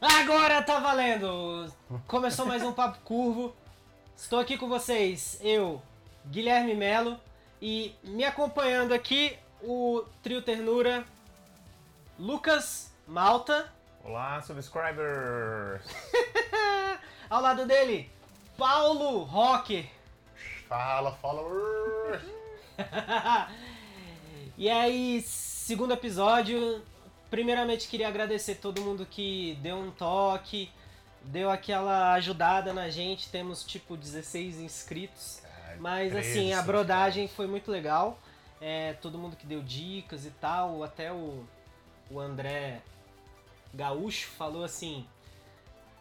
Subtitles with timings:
[0.00, 1.70] Agora tá valendo!
[2.06, 3.54] Começou mais um Papo Curvo.
[4.16, 5.82] Estou aqui com vocês, eu,
[6.24, 7.20] Guilherme Melo,
[7.60, 11.04] e me acompanhando aqui o trio Ternura,
[12.18, 13.70] Lucas Malta.
[14.02, 15.84] Olá, subscribers!
[17.28, 18.10] Ao lado dele,
[18.56, 19.84] Paulo Rocker.
[20.66, 22.22] Fala, followers!
[24.56, 26.82] e aí, segundo episódio.
[27.30, 30.70] Primeiramente, queria agradecer todo mundo que deu um toque,
[31.22, 33.28] deu aquela ajudada na gente.
[33.28, 35.40] Temos tipo 16 inscritos.
[35.78, 38.18] Mas 13 assim, a brodagem foi muito legal.
[38.60, 41.44] É, todo mundo que deu dicas e tal, até o,
[42.10, 42.80] o André
[43.72, 45.06] Gaúcho falou assim: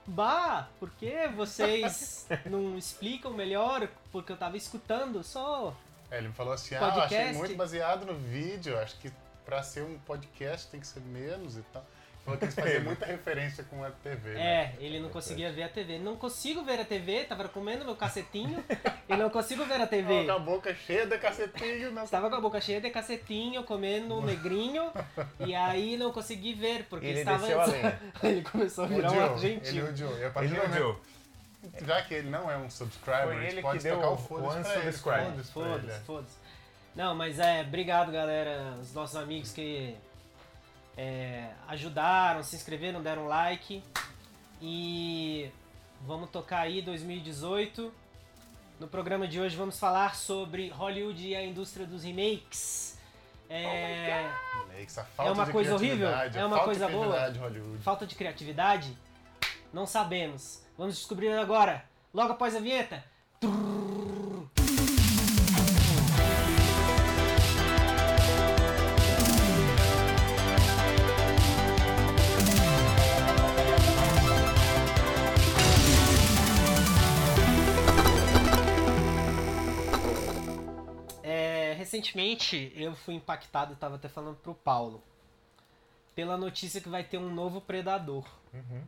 [0.05, 3.87] Bah, por que vocês não explicam melhor?
[4.11, 5.73] Porque eu tava escutando só.
[6.11, 7.37] É, ele me falou assim: ah, eu achei Podcast?
[7.37, 8.77] muito baseado no vídeo.
[8.79, 9.11] Acho que
[9.49, 11.83] pra ser um podcast tem que ser menos e tal.
[12.23, 14.33] Falou que eles faziam muita referência com a TV.
[14.35, 14.39] né?
[14.39, 15.97] É, ele não conseguia ver a TV.
[15.97, 18.63] Não consigo ver a TV, tava comendo meu cacetinho
[19.07, 20.25] e não consigo ver a Tava TV.
[20.25, 24.19] com a boca cheia de cacetinho na Estava com a boca cheia de cacetinho, comendo
[24.19, 24.91] um negrinho,
[25.43, 27.39] e aí não consegui ver, porque Ele estava.
[27.39, 27.99] desceu a lenha.
[28.21, 29.79] ele começou a virar um argentino.
[29.79, 30.15] Ele odiou.
[30.19, 31.01] E a partir Ele momento- odiou.
[31.85, 34.09] Já que ele não é um subscriber, Foi a gente ele pode que deu tocar
[34.11, 35.01] o foda-se.
[35.51, 35.99] Foda-se é.
[36.05, 36.48] foda-se.
[36.95, 39.95] Não, mas é, obrigado galera, os nossos amigos que
[40.97, 43.83] é, ajudaram, se inscreveram, deram like.
[44.61, 45.49] E
[46.01, 47.93] vamos tocar aí 2018.
[48.79, 52.97] No programa de hoje vamos falar sobre Hollywood e a indústria dos remakes.
[53.49, 54.29] É,
[55.15, 56.09] falta É uma de coisa horrível?
[56.09, 57.29] É uma coisa boa?
[57.29, 57.81] Hollywood.
[57.81, 58.95] falta de criatividade?
[59.73, 60.63] Não sabemos.
[60.77, 63.03] Vamos descobrir agora, logo após a vinheta.
[63.41, 63.47] É,
[81.89, 85.03] recentemente eu fui impactado, tava até falando pro Paulo,
[86.13, 88.27] pela notícia que vai ter um novo predador.
[88.53, 88.83] Uhum.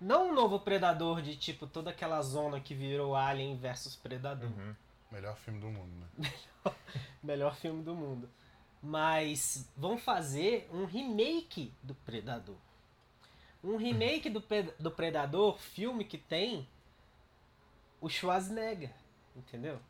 [0.00, 4.48] Não um novo predador de tipo toda aquela zona que virou Alien versus Predador.
[4.48, 4.74] Uhum.
[5.10, 6.32] Melhor filme do mundo, né?
[7.20, 8.30] Melhor filme do mundo.
[8.80, 12.54] Mas vão fazer um remake do Predador.
[13.64, 14.40] Um remake do,
[14.78, 16.68] do Predador, filme que tem
[18.00, 18.92] o Schwarzenegger.
[19.34, 19.80] Entendeu?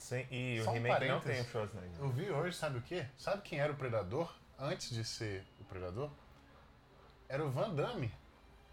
[0.00, 1.36] Sim, e o Só um remake não parênteses.
[1.36, 2.00] tem o Schwarzenegger.
[2.00, 3.06] Eu vi hoje, sabe o quê?
[3.18, 6.10] Sabe quem era o Predador antes de ser o Predador?
[7.28, 8.10] Era o Van Damme.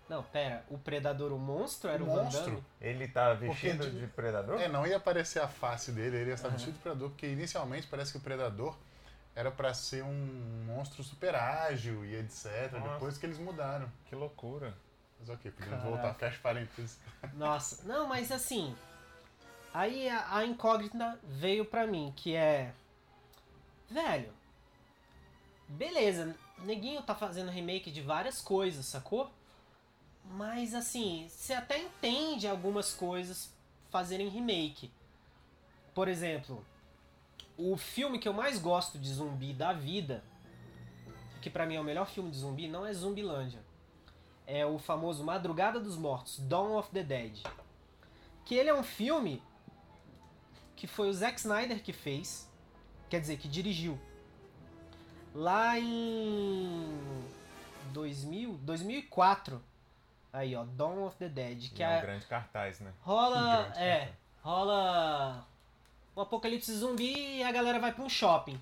[0.10, 0.64] Não, pera.
[0.70, 2.46] O Predador, o monstro, era o, O Van monstro.
[2.46, 2.64] Damme?
[2.80, 4.60] Ele tá vestido Porque de- predador?
[4.62, 7.88] É, não ia aparecer a face dele, ele ia estar vestido de Predador, porque inicialmente
[7.88, 8.78] parece que o Predador
[9.36, 12.72] era pra ser um monstro super ágil e etc.
[12.72, 12.94] Nossa.
[12.94, 13.92] Depois que eles mudaram.
[14.06, 14.74] Que loucura.
[15.20, 15.90] Mas ok, podemos Caraca.
[15.90, 17.00] voltar, fecha parênteses.
[17.34, 18.76] Nossa, não, mas assim.
[19.74, 22.74] Aí a, a incógnita veio pra mim, que é.
[23.90, 24.34] Velho.
[25.68, 29.30] Beleza, neguinho tá fazendo remake de várias coisas, sacou?
[30.24, 33.54] Mas assim, você até entende algumas coisas
[33.90, 34.92] fazerem remake.
[35.94, 36.66] Por exemplo,
[37.58, 40.24] o filme que eu mais gosto de zumbi da vida,
[41.42, 43.68] que pra mim é o melhor filme de zumbi, não é Zumbilândia
[44.48, 47.44] é o famoso Madrugada dos Mortos, Dawn of the Dead.
[48.46, 49.44] Que ele é um filme
[50.78, 52.50] que foi o Zack Snyder que fez,
[53.10, 54.00] quer dizer, que dirigiu.
[55.36, 56.98] Lá em
[57.92, 59.62] 2000, 2004.
[60.32, 62.94] Aí, ó, Dawn of the Dead, que E é um é, grande cartaz, né?
[63.02, 64.16] rola, grande é, cartaz.
[64.42, 65.48] rola
[66.16, 68.60] um apocalipse zumbi e a galera vai pra um shopping.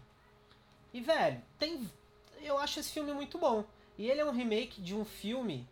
[0.93, 1.89] E velho, tem
[2.41, 3.65] eu acho esse filme muito bom.
[3.97, 5.67] E ele é um remake de um filme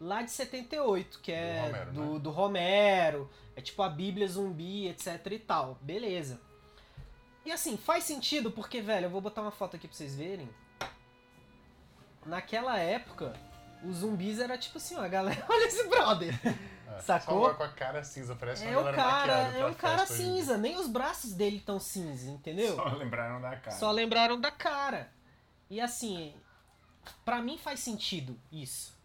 [0.00, 2.18] lá de 78, que é Do Romero, do, né?
[2.20, 5.78] do Romero, é tipo a Bíblia zumbi, etc e tal.
[5.80, 6.40] Beleza.
[7.44, 10.48] E assim, faz sentido porque, velho, eu vou botar uma foto aqui pra vocês verem.
[12.24, 13.34] Naquela época,
[13.84, 16.34] os zumbis era tipo assim, ó, a galera, olha esse brother.
[16.44, 17.46] É, Sacou?
[17.46, 20.56] Só com a cara cinza, parece É uma o cara, é um cara hoje cinza,
[20.56, 22.74] nem os braços dele tão cinza, entendeu?
[22.74, 23.76] Só lembraram da cara.
[23.76, 25.12] Só lembraram da cara.
[25.68, 26.34] E assim,
[27.24, 28.95] pra mim faz sentido isso,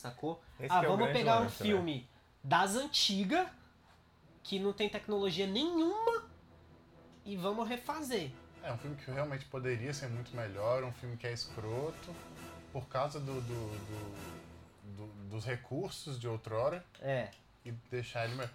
[0.00, 0.42] sacou?
[0.58, 1.68] Esse ah, é vamos grande pegar um lance, né?
[1.68, 2.08] filme
[2.42, 3.46] das antigas,
[4.42, 6.24] que não tem tecnologia nenhuma,
[7.24, 8.30] e vamos refazer.
[8.62, 12.14] É um filme que realmente poderia ser muito melhor, um filme que é escroto,
[12.72, 17.30] por causa do, do- do- do- dos recursos de outrora, É.
[17.64, 18.52] e deixar ele melhor.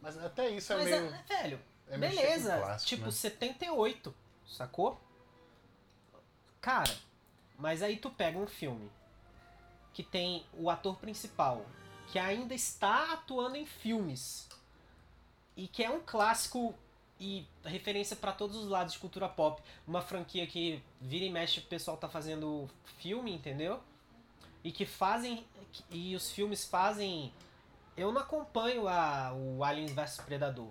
[0.00, 1.06] Mas até isso é Mas, meio.
[1.06, 3.10] é, velho, é com beleza, plástico, tipo né?
[3.12, 4.14] 78,
[4.46, 5.00] sacou?
[6.60, 6.94] Cara,
[7.58, 8.90] mas aí tu pega um filme
[9.92, 11.64] que tem o ator principal,
[12.08, 14.48] que ainda está atuando em filmes.
[15.56, 16.74] E que é um clássico
[17.20, 19.62] e referência para todos os lados de cultura pop.
[19.86, 22.68] Uma franquia que vira e mexe o pessoal tá fazendo
[22.98, 23.80] filme, entendeu?
[24.64, 25.46] E que fazem.
[25.90, 27.32] E os filmes fazem.
[27.96, 30.70] Eu não acompanho a, o Aliens vs Predador.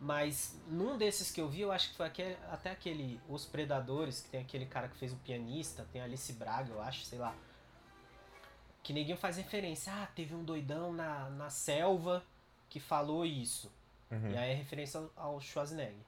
[0.00, 4.20] Mas num desses que eu vi, eu acho que foi aquele, até aquele Os Predadores,
[4.20, 7.32] que tem aquele cara que fez o pianista, tem Alice Braga, eu acho, sei lá.
[8.82, 9.92] Que ninguém faz referência.
[9.92, 12.24] Ah, teve um doidão na, na selva
[12.68, 13.70] que falou isso.
[14.10, 14.30] Uhum.
[14.30, 16.04] E aí é referência ao Schwarzenegger.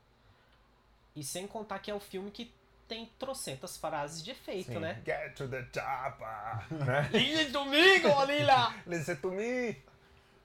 [1.15, 2.53] E sem contar que é o filme que
[2.89, 4.79] tem trocentas frases de efeito, Sim.
[4.79, 5.03] né?
[5.05, 7.09] Get to the chopper, né?
[7.13, 8.75] Listen to me, Gorila!
[8.87, 9.77] Listen to me.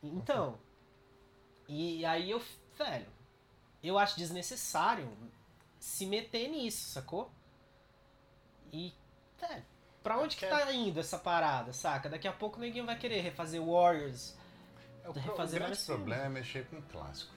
[0.02, 0.58] Então,
[1.68, 2.42] e aí eu,
[2.78, 3.08] velho,
[3.84, 5.08] eu acho desnecessário
[5.80, 7.32] se meter nisso, sacou?
[8.72, 8.94] E,
[9.40, 9.66] velho,
[10.04, 12.10] pra onde que tá indo essa parada, saca?
[12.10, 14.36] Daqui a pouco ninguém vai querer refazer Warriors.
[15.04, 17.32] É, o, de pro- o refazer grande problema é mexer com o clássico.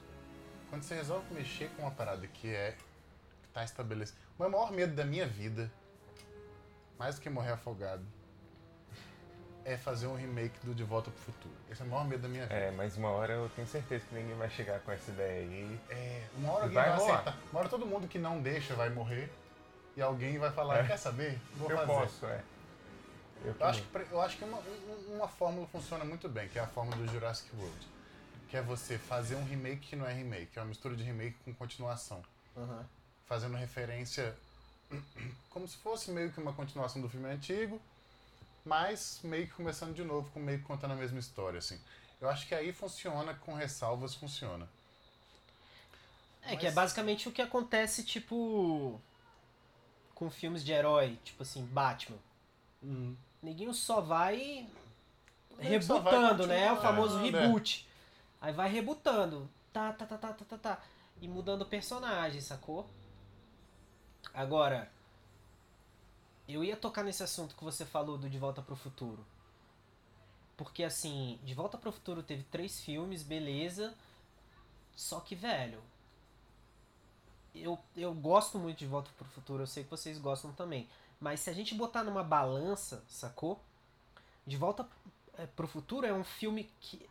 [0.69, 2.71] Quando você resolve mexer com uma parada que é.
[3.41, 4.17] que tá estabelecida.
[4.37, 5.71] O meu maior medo da minha vida,
[6.97, 8.03] mais do que morrer afogado,
[9.65, 11.53] é fazer um remake do De Volta pro Futuro.
[11.71, 12.55] Esse é o maior medo da minha vida.
[12.55, 15.79] É, mas uma hora eu tenho certeza que ninguém vai chegar com essa ideia aí.
[15.89, 17.13] É, uma hora alguém vai vai, rolar.
[17.19, 17.37] aceitar.
[17.51, 19.31] Uma hora todo mundo que não deixa vai morrer.
[19.95, 20.87] E alguém vai falar, É.
[20.87, 21.39] quer saber?
[21.55, 21.87] Vou eu fazer.
[21.93, 22.41] posso, é.
[23.43, 26.57] Eu, Eu acho que, eu acho que uma, um- uma fórmula funciona muito bem, que
[26.57, 27.87] é a fórmula do Jurassic World.
[28.49, 31.37] Que é você fazer um remake que não é remake, é uma mistura de remake
[31.43, 32.23] com continuação.
[32.55, 32.85] Aham.
[33.25, 34.35] Fazendo referência
[35.49, 37.81] como se fosse meio que uma continuação do filme antigo,
[38.63, 41.79] mas meio que começando de novo, com meio que contando a mesma história, assim.
[42.21, 44.69] Eu acho que aí funciona, com ressalvas funciona.
[46.43, 49.01] É, que é Mas- basicamente o que acontece, tipo.
[50.15, 52.17] Com filmes de herói, tipo assim, Batman.
[53.43, 54.65] Ninguém só vai
[55.59, 56.71] Ele só vai rebutando, né?
[56.71, 57.23] O famoso é.
[57.23, 57.85] reboot.
[58.41, 59.49] Aí vai rebutando.
[59.73, 60.81] Tá, tá, tá, tá, tá, tá, tá.
[61.21, 62.89] E mudando o personagem, sacou?
[64.33, 64.89] Agora,
[66.47, 69.25] eu ia tocar nesse assunto que você falou do De Volta pro Futuro.
[70.55, 73.93] Porque assim, De Volta pro Futuro teve três filmes, beleza.
[74.95, 75.81] Só que, velho,
[77.53, 80.87] eu, eu gosto muito de Volta pro Futuro, eu sei que vocês gostam também.
[81.23, 83.63] Mas se a gente botar numa balança, sacou?
[84.45, 84.85] De Volta
[85.37, 87.09] eh, pro Futuro é um filme que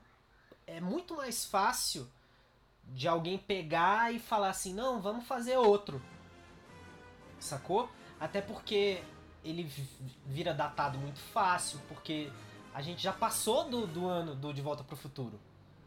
[0.66, 2.06] é muito mais fácil
[2.88, 6.02] de alguém pegar e falar assim, não, vamos fazer outro.
[7.40, 7.88] Sacou?
[8.20, 9.02] Até porque
[9.42, 9.88] ele vi-
[10.26, 12.30] vira datado muito fácil, porque
[12.74, 15.40] a gente já passou do, do ano do De Volta pro Futuro,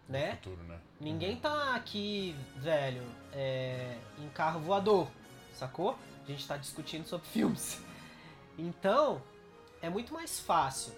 [0.09, 0.37] né?
[0.37, 0.79] Futuro, né?
[0.99, 5.07] Ninguém tá aqui, velho, é, em carro voador,
[5.53, 5.95] sacou?
[6.23, 7.84] A gente tá discutindo sobre filmes.
[8.57, 9.21] Então,
[9.81, 10.93] é muito mais fácil,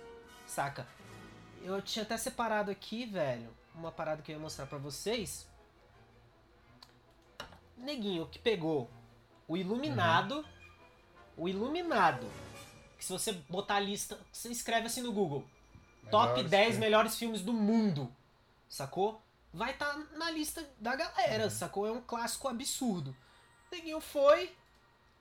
[0.45, 0.87] saca?
[1.63, 5.47] Eu tinha até separado aqui, velho, uma parada que eu ia mostrar pra vocês.
[7.75, 8.89] Neguinho que pegou
[9.47, 10.45] o Iluminado,
[11.35, 12.29] o Iluminado,
[12.97, 15.45] que se você botar a lista, você escreve assim no Google,
[16.09, 16.79] top Melhores 10 filmes.
[16.79, 18.11] melhores filmes do mundo,
[18.67, 19.21] sacou?
[19.53, 21.49] Vai estar na lista da galera, Uhum.
[21.49, 21.87] sacou?
[21.87, 23.15] É um clássico absurdo.
[23.71, 24.55] Neguinho foi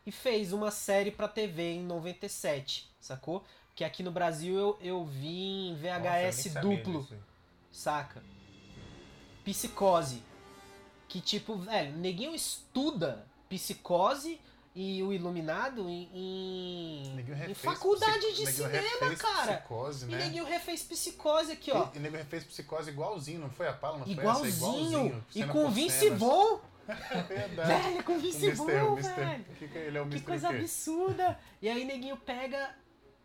[0.06, 3.44] e fez uma série pra TV em 97, sacou?
[3.74, 7.16] Que aqui no Brasil eu, eu vi em Nossa, VHS sabia duplo, disso.
[7.70, 8.22] saca?
[9.44, 10.22] Psicose.
[11.08, 14.40] Que tipo, velho, Neguinho estuda Psicose
[14.74, 19.56] e o Iluminado em, em, Neguinho em faculdade de Neguinho cinema, cara.
[19.58, 20.18] Psicose, E né?
[20.24, 21.88] Neguinho refez Psicose aqui, ó.
[21.94, 23.98] E, e nego refez psicose igualzinho, não foi a Paula?
[23.98, 24.48] Não foi Igualzinho.
[24.48, 24.56] essa?
[24.58, 25.24] Igualzinho.
[25.34, 26.18] E com Vince cenas.
[26.88, 27.82] É verdade.
[27.82, 28.50] Velho, com O Vince.
[28.52, 29.14] Vaughn, o Mr.
[29.14, 29.44] velho.
[29.58, 30.24] Que que ele é o Que Mr.
[30.26, 31.38] coisa absurda.
[31.60, 32.74] E aí Neguinho pega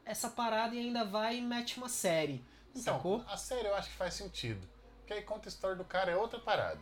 [0.05, 2.43] essa parada e ainda vai e mete uma série.
[2.75, 3.23] Então, sacou?
[3.27, 4.67] a série eu acho que faz sentido.
[4.99, 6.79] Porque aí conta a história do cara, é outra parada.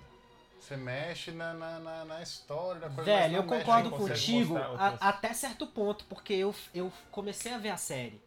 [0.59, 5.33] Você mexe na, na, na, na história da coisa Velho, eu concordo contigo a- até
[5.33, 8.21] certo ponto, porque eu, eu comecei a ver a série.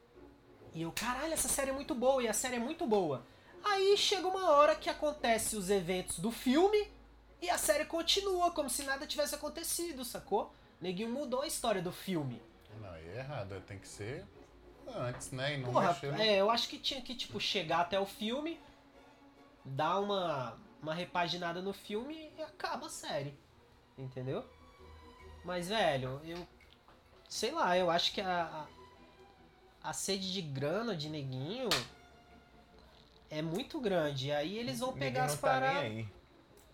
[0.75, 3.23] E eu, caralho, essa série é muito boa, e a série é muito boa.
[3.63, 6.89] Aí chega uma hora que acontece os eventos do filme
[7.43, 10.55] e a série continua, como se nada tivesse acontecido, sacou?
[10.81, 12.41] Neguinho mudou a história do filme.
[12.81, 13.61] Não, aí é errado.
[13.67, 14.25] Tem que ser
[14.87, 15.55] antes, né?
[15.55, 16.23] E não Porra, mexer no...
[16.23, 18.61] é, eu acho que tinha que, tipo, chegar até o filme,
[19.65, 23.37] dar uma, uma repaginada no filme e acaba a série.
[23.99, 24.49] Entendeu?
[25.45, 26.47] Mas, velho, eu.
[27.29, 28.67] Sei lá, eu acho que a.
[29.83, 31.69] A, a sede de grana de neguinho
[33.29, 34.31] é muito grande.
[34.31, 36.07] Aí eles vão pegar as tá paradas.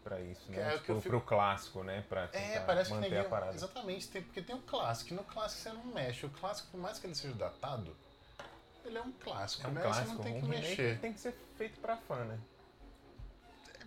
[0.09, 0.75] Pra isso, É, né?
[0.75, 2.03] o que eu Tipo, fico- pro clássico, né?
[2.09, 3.27] Pra É, parece que manter ninguém...
[3.27, 3.55] a parada.
[3.55, 5.13] Exatamente, tem, porque tem o clássico.
[5.13, 6.25] E no clássico você não mexe.
[6.27, 7.95] O clássico, por mais que ele seja datado,
[8.85, 9.83] ele é um clássico, É um né?
[9.83, 10.07] clássico.
[10.09, 10.99] Você não tem um que mexer.
[11.01, 12.39] tem que ser feito pra fã, né?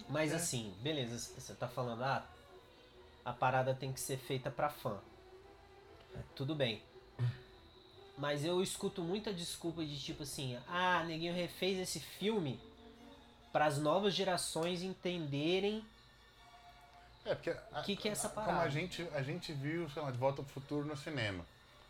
[0.10, 0.36] Mas É.
[0.36, 2.26] assim, beleza, você tá falando, ah,
[3.26, 5.00] a parada tem que ser feita pra fã.
[6.36, 6.84] Tudo bem.
[8.18, 12.60] Mas eu escuto muita desculpa de tipo assim, ah, neguinho refez esse filme
[13.52, 15.84] para as novas gerações entenderem
[17.26, 18.64] É, porque O que que é essa Como parada?
[18.66, 21.46] a gente, a gente viu, sei lá, De Volta pro Futuro no cinema.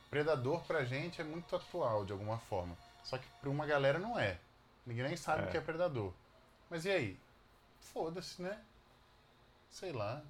[0.10, 2.78] Predador pra gente é muito atual, de alguma forma.
[3.04, 4.38] Só que pra uma galera não é.
[4.86, 5.46] Ninguém nem sabe É.
[5.48, 6.14] o que é Predador.
[6.70, 7.20] Mas e aí?
[7.80, 8.62] Foda-se, né?
[9.70, 10.22] Sei lá.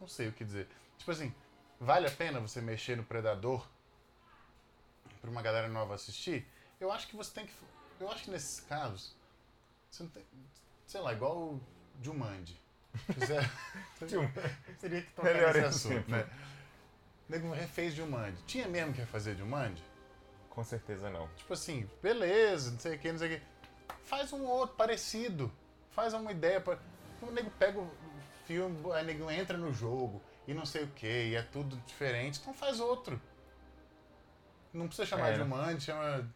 [0.00, 0.68] Não sei o que dizer.
[0.98, 1.32] Tipo assim,
[1.80, 3.66] vale a pena você mexer no Predador
[5.20, 6.46] pra uma galera nova assistir?
[6.80, 7.54] Eu acho que você tem que.
[8.00, 9.14] Eu acho que nesses casos.
[9.90, 10.24] Você não tem.
[10.86, 11.60] Sei lá, igual o
[12.02, 12.60] Jumanji.
[12.96, 13.50] Fizer-
[14.80, 15.96] Teria que tocar Melhor nesse exemplo.
[15.98, 16.26] assunto, né?
[17.28, 18.36] O nego refez Jumanji.
[18.46, 19.82] Tinha mesmo que refazer Jumanji?
[20.50, 21.28] Com certeza não.
[21.36, 23.46] Tipo assim, beleza, não sei o que, não sei o que.
[24.04, 25.52] Faz um outro parecido.
[25.90, 26.60] Faz uma ideia.
[26.60, 26.78] Pra...
[27.22, 27.90] O nego pega o
[28.46, 31.76] filme, aí o nego entra no jogo e não sei o que, e é tudo
[31.86, 32.38] diferente.
[32.40, 33.20] Então faz outro.
[34.72, 35.32] Não precisa chamar É.
[35.32, 36.28] de Jumanji, chama.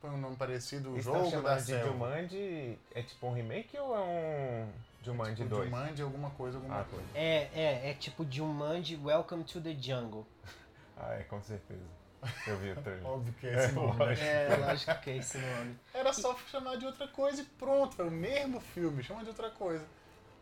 [0.00, 1.86] Põe um nome parecido, o jogo da chamando de selva.
[1.86, 4.68] Jumanji é tipo um remake ou é um
[5.06, 5.64] Jumanji Tipo, 2?
[5.70, 7.04] Jumanji, alguma coisa, alguma Ah, coisa.
[7.14, 10.26] É, é, é tipo Jumanji Welcome to the Jungle.
[10.98, 11.84] Ah, é, com certeza.
[12.46, 13.04] Eu vi o trailer.
[13.06, 14.04] Óbvio que é É, esse nome, né?
[14.06, 14.24] lógico.
[14.26, 15.78] É, lógico que é esse nome.
[15.92, 19.50] Era só chamar de outra coisa e pronto, é o mesmo filme, chama de outra
[19.50, 19.84] coisa.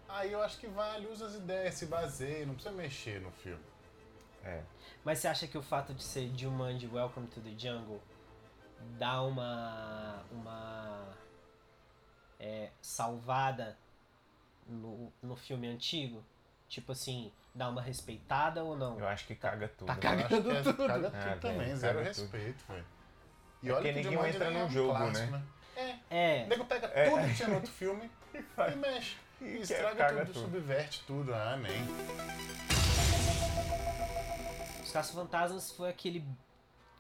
[0.09, 3.65] Aí eu acho que vale, usa as ideias, se baseia, não precisa mexer no filme.
[4.45, 4.63] É.
[5.05, 8.01] Mas você acha que o fato de ser Jumanji Welcome to the Jungle
[8.97, 11.09] dá uma uma
[12.39, 13.77] é, salvada
[14.69, 16.25] no, no filme antigo?
[16.69, 18.99] Tipo assim, dá uma respeitada ou não?
[18.99, 19.87] Eu acho que caga tudo.
[19.87, 20.01] Tá né?
[20.01, 20.51] cagando.
[20.51, 20.87] É, tudo.
[20.87, 22.85] caga Ah, tudo também, velho, zero respeito, velho.
[23.63, 25.43] E É olha porque que ninguém entra nem no é um jogo, clássico, né?
[26.11, 27.11] É, O nego pega É.
[27.11, 29.17] tudo que tinha no outro filme e mexe.
[29.41, 30.41] E e estraga tudo, tudo.
[30.41, 31.35] subverte tudo.
[31.35, 31.73] Ah, nem.
[34.83, 36.25] Os Caça-Fantasmas foi aquele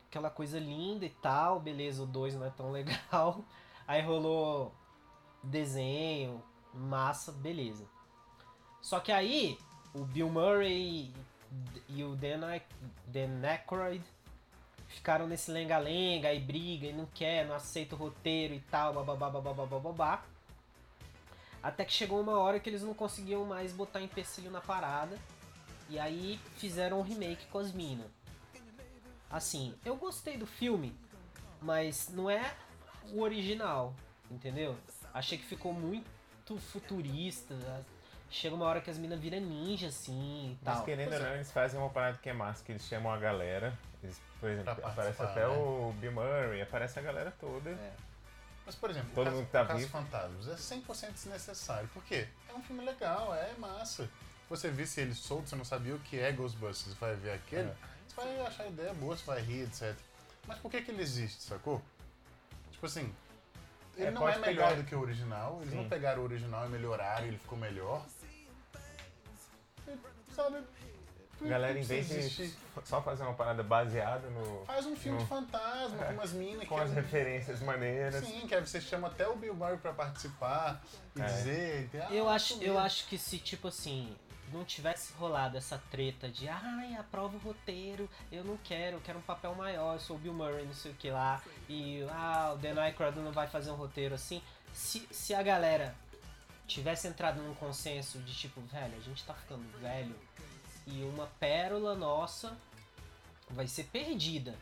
[0.08, 3.44] aquela coisa linda e tal, beleza, o 2 não é tão legal.
[3.86, 4.74] Aí rolou
[5.42, 6.42] desenho,
[6.74, 7.84] massa, beleza.
[8.80, 9.58] Só que aí
[9.94, 11.12] o Bill Murray
[11.88, 14.04] e o Dan, Aykroyd
[14.88, 19.30] ficaram nesse lenga-lenga e briga e não quer, não aceita o roteiro e tal, bababá,
[19.30, 20.24] bababá, bababá.
[21.62, 25.18] Até que chegou uma hora que eles não conseguiam mais botar empecilho na parada.
[25.88, 28.10] E aí fizeram um remake com as minas.
[29.30, 30.94] Assim, eu gostei do filme,
[31.60, 32.54] mas não é
[33.10, 33.94] o original,
[34.30, 34.76] entendeu?
[35.12, 36.13] Achei que ficou muito
[36.58, 37.54] futurista.
[38.30, 40.84] Chega uma hora que as minas viram ninja, assim e Mas tal.
[40.84, 41.28] querendo ou Pois é.
[41.28, 43.76] não, eles fazem uma parada que é massa, que eles chamam a galera.
[44.02, 45.46] Eles, por exemplo, Pra aparece até né?
[45.46, 47.70] o Bill Murray, aparece a galera toda.
[47.70, 47.92] É.
[48.66, 49.88] Mas, por exemplo, Todo o Caso, mundo tá o Caso.
[49.88, 51.88] Fantasmas é 100% desnecessário.
[51.88, 52.26] Por quê?
[52.48, 54.04] É um filme legal, é massa.
[54.06, 54.10] Se
[54.50, 57.68] você visse ele solto, você não sabia o que é Ghostbusters, você vai ver aquele,
[57.68, 57.74] É.
[58.08, 59.94] você vai achar a ideia boa, você vai rir, etc.
[60.46, 61.80] Mas por que, que ele existe, sacou?
[62.72, 63.14] Tipo assim,
[63.96, 65.76] ele É, não é melhor pegar- do que o original, eles Sim.
[65.82, 68.04] não pegaram o original e melhoraram, ele ficou melhor.
[69.86, 69.96] E,
[70.34, 70.58] sabe?
[71.42, 72.54] galera, em vez de existir?
[72.84, 76.66] só fazer uma parada baseada no, Faz um filme no- de fantasma, com umas minas
[76.68, 78.24] com que as é- referências maneiras.
[78.24, 80.82] Sim, que aí você chama até o Bill Murray pra participar
[81.16, 81.24] e É.
[81.26, 81.90] dizer.
[82.02, 84.16] ah, Eu acho, eu acho que se, tipo assim,
[84.52, 89.18] não tivesse rolado essa treta de ai, aprova o roteiro, eu não quero, eu quero
[89.18, 92.52] um papel maior, eu sou o Bill Murray, não sei o que lá, e ah,
[92.54, 94.40] o Dan Aykroyd não vai fazer um roteiro assim.
[94.72, 95.94] Se, se a galera
[96.66, 100.14] tivesse entrado num consenso de tipo, velho, a gente tá ficando velho
[100.86, 102.56] e uma pérola nossa
[103.50, 104.54] vai ser perdida.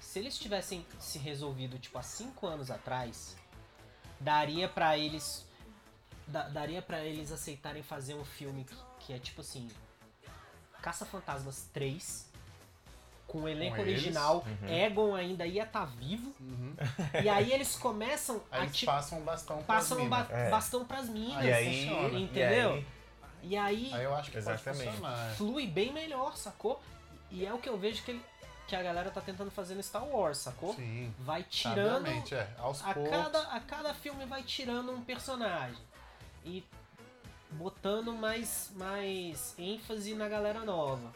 [0.00, 3.36] Se eles tivessem se resolvido, tipo, há cinco anos atrás,
[4.20, 5.46] daria pra eles
[6.26, 8.74] da- daria pra eles aceitarem fazer um filme que,
[9.08, 9.66] que é tipo assim
[10.82, 12.28] Caça-Fantasmas 3
[13.26, 14.68] com o elenco Com original, Uhum.
[14.68, 16.74] Egon ainda ia estar vivo Uhum.
[17.22, 20.26] e aí eles começam Aí a eles tipo, passam um bastão pra passam um ba
[20.30, 20.50] É.
[20.50, 22.18] bastão pras minas, E aí, funciona.
[22.18, 22.70] entendeu?
[22.76, 22.86] E aí,
[23.42, 24.84] E aí Aí eu acho que Exatamente.
[24.84, 25.30] pode funcionar.
[25.36, 26.82] flui bem melhor, sacou?
[27.30, 28.24] E é o que eu vejo que, ele-
[28.66, 30.74] que a galera tá tentando fazer no Star Wars, sacou?
[30.74, 31.14] Sim.
[31.20, 32.48] Vai tirando é.
[32.58, 33.10] Aos a poucos.
[33.10, 35.78] cada, a cada filme vai tirando um personagem
[36.44, 36.64] e
[37.52, 41.10] botando mais, mais ênfase na galera nova.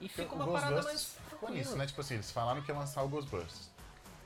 [0.00, 1.86] E fica o uma parada mais ficou nisso, né?
[1.86, 3.68] Tipo assim, eles falaram que ia lançar o Ghostbusters.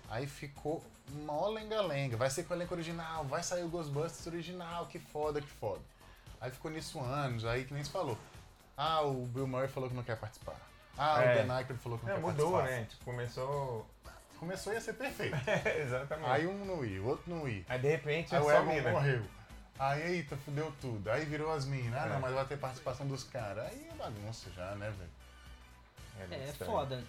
[0.08, 0.84] Aí ficou
[1.24, 2.16] mó lenga-lenga.
[2.16, 5.80] Vai ser com o elenco original, vai sair o Ghostbusters original, que foda, que foda.
[6.40, 8.16] Aí ficou nisso anos, aí que nem se falou.
[8.76, 10.56] Ah, o Bill Murray falou que não quer participar.
[10.96, 11.42] Ah, É.
[11.42, 12.80] o Dan Aykroyd falou que não, Não, quer mudou, participar.
[12.80, 12.86] né?
[12.88, 13.86] Tipo, começou.
[14.38, 15.36] Começou a ser perfeito.
[15.82, 16.28] Exatamente.
[16.28, 17.64] Aí um não ia, o outro não ia.
[17.68, 19.22] Aí de repente Aí é o Egon morreu.
[19.78, 21.10] Aí, eita, fudeu tudo.
[21.10, 22.00] Aí virou as minas.
[22.00, 22.08] Ah, É.
[22.10, 23.66] não, mas vai ter participação dos caras.
[23.66, 25.10] Aí é bagunça já, né, velho?
[26.18, 26.70] muito É, estranho.
[26.72, 27.04] foda.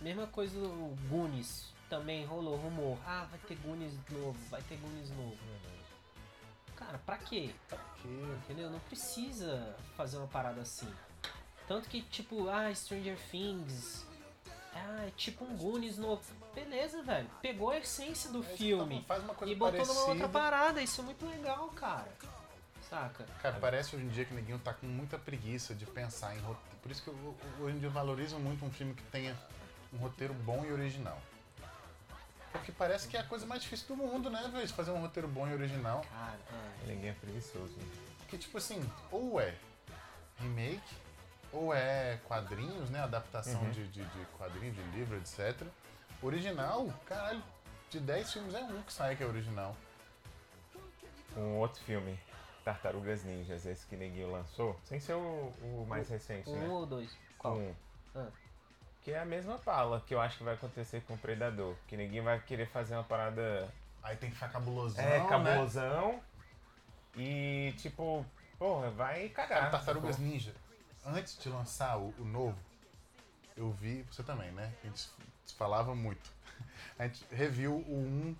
[0.00, 1.72] Mesma coisa do Goonies.
[1.90, 2.98] Também rolou rumor.
[3.06, 5.36] Ah, vai ter Goonies novo, vai ter Goonies novo.
[6.76, 7.54] Cara, pra quê?
[7.68, 8.08] Pra quê?
[8.44, 8.70] Entendeu?
[8.70, 10.92] Não precisa fazer uma parada assim.
[11.66, 14.06] Tanto que, tipo, ah, Stranger Things.
[14.74, 16.22] Ah, é tipo um Goonies novo.
[16.54, 17.28] Beleza, velho.
[17.40, 19.98] Pegou a essência do filme Faz uma coisa e botou parecida.
[20.00, 20.82] numa outra parada.
[20.82, 22.08] Isso é muito legal, cara.
[22.88, 23.24] Saca?
[23.40, 26.78] Cara, parece hoje em dia que ninguém tá com muita preguiça de pensar em roteiro.
[26.82, 27.14] Por isso que eu,
[27.58, 29.36] eu- hoje em dia eu valorizo muito um filme que tenha
[29.92, 31.18] um roteiro bom e original.
[32.52, 34.68] Porque parece que é a coisa mais difícil do mundo, né, velho?
[34.68, 36.04] Fazer um roteiro bom e original.
[36.08, 36.38] Cara,
[36.84, 36.86] é.
[36.86, 37.74] Ninguém é preguiçoso.
[38.18, 39.54] Porque, tipo assim, ou é
[40.38, 40.80] remake,
[41.54, 43.00] ou é quadrinhos, né?
[43.00, 43.70] Adaptação Uhum.
[43.70, 45.66] de, de, de quadrinho, de livro, etc.
[46.22, 47.42] Original, caralho,
[47.90, 49.76] de 10 filmes é um que sai que é original.
[51.36, 52.18] Um outro filme,
[52.64, 56.68] Tartarugas Ninjas, esse que ninguém lançou, sem ser o, o mais recente, Um né?
[56.68, 57.16] ou dois?
[57.38, 57.56] Qual?
[57.56, 57.74] Um.
[58.14, 58.28] Ah.
[59.02, 61.74] Que é a mesma pala que eu acho que vai acontecer com o Predador.
[61.86, 63.68] Que ninguém vai querer fazer uma parada
[64.02, 65.28] Aí tem que ficar cabulosão, é, né?
[65.28, 66.20] cabulosão
[67.16, 68.24] e tipo,
[68.58, 69.58] porra, vai cagar.
[69.58, 70.30] Cara, Tartarugas sacou?
[70.30, 70.54] Ninja,
[71.04, 72.58] antes de lançar o, o novo,
[73.56, 74.72] eu vi, você também, né?
[74.82, 75.08] A gente
[75.56, 76.30] falava muito.
[76.98, 78.36] A gente reviu o 1,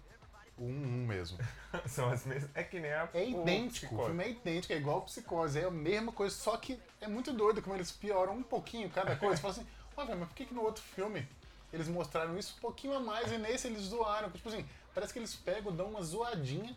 [0.58, 1.38] o 1, 1 mesmo.
[1.86, 2.50] São as mesmas.
[2.54, 3.08] É que nem a.
[3.12, 4.06] É o idêntico, o Psicose.
[4.06, 7.62] filme é idêntico, é igual Psicose, é a mesma coisa, só que é muito doido
[7.62, 9.36] como eles pioram um pouquinho cada coisa.
[9.36, 9.66] Você fala assim,
[9.96, 11.26] ó, velho, mas por que, que no outro filme
[11.72, 14.30] eles mostraram isso um pouquinho a mais e nesse eles zoaram?
[14.30, 16.74] Tipo assim, parece que eles pegam, dão uma zoadinha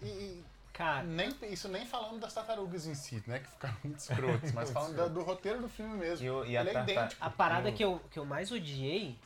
[0.00, 0.44] e
[0.76, 3.38] Cara, nem, isso nem falando das tartarugas em si, né?
[3.38, 6.26] Que ficaram muito escrotos, mas falando da- do roteiro do filme mesmo.
[6.26, 7.24] E, o- e a Ele é idêntico.
[7.24, 9.18] a parada que eu, que eu mais odiei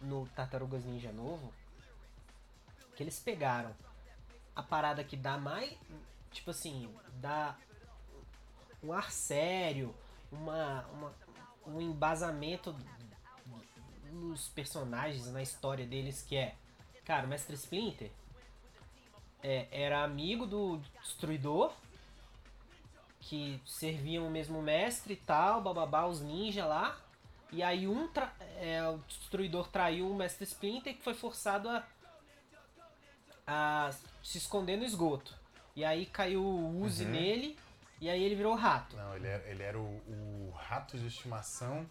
[0.00, 1.52] no Tartarugas Ninja novo,
[2.96, 3.74] que eles pegaram
[4.56, 5.76] a parada que dá mais,
[6.32, 7.54] tipo assim, dá
[8.82, 9.94] um ar sério,
[10.32, 11.14] uma, uma-
[11.66, 12.74] um embasamento
[14.10, 16.54] nos personagens, na história deles, que é,
[17.04, 18.10] cara, o Mestre Splinter
[19.44, 21.72] é, era amigo do Destruidor,
[23.20, 26.96] que serviam o mesmo mestre e tal, bababá, os ninjas lá.
[27.52, 28.08] E aí um
[28.58, 31.84] é, o destruidor traiu o mestre Splinter que foi forçado a,
[33.46, 33.90] a
[34.22, 35.34] se esconder no esgoto.
[35.76, 37.10] E aí caiu o Uzi Uhum.
[37.12, 37.58] nele
[38.00, 38.96] e aí ele virou rato.
[38.96, 41.86] Não, ele era, ele era o, o rato de estimação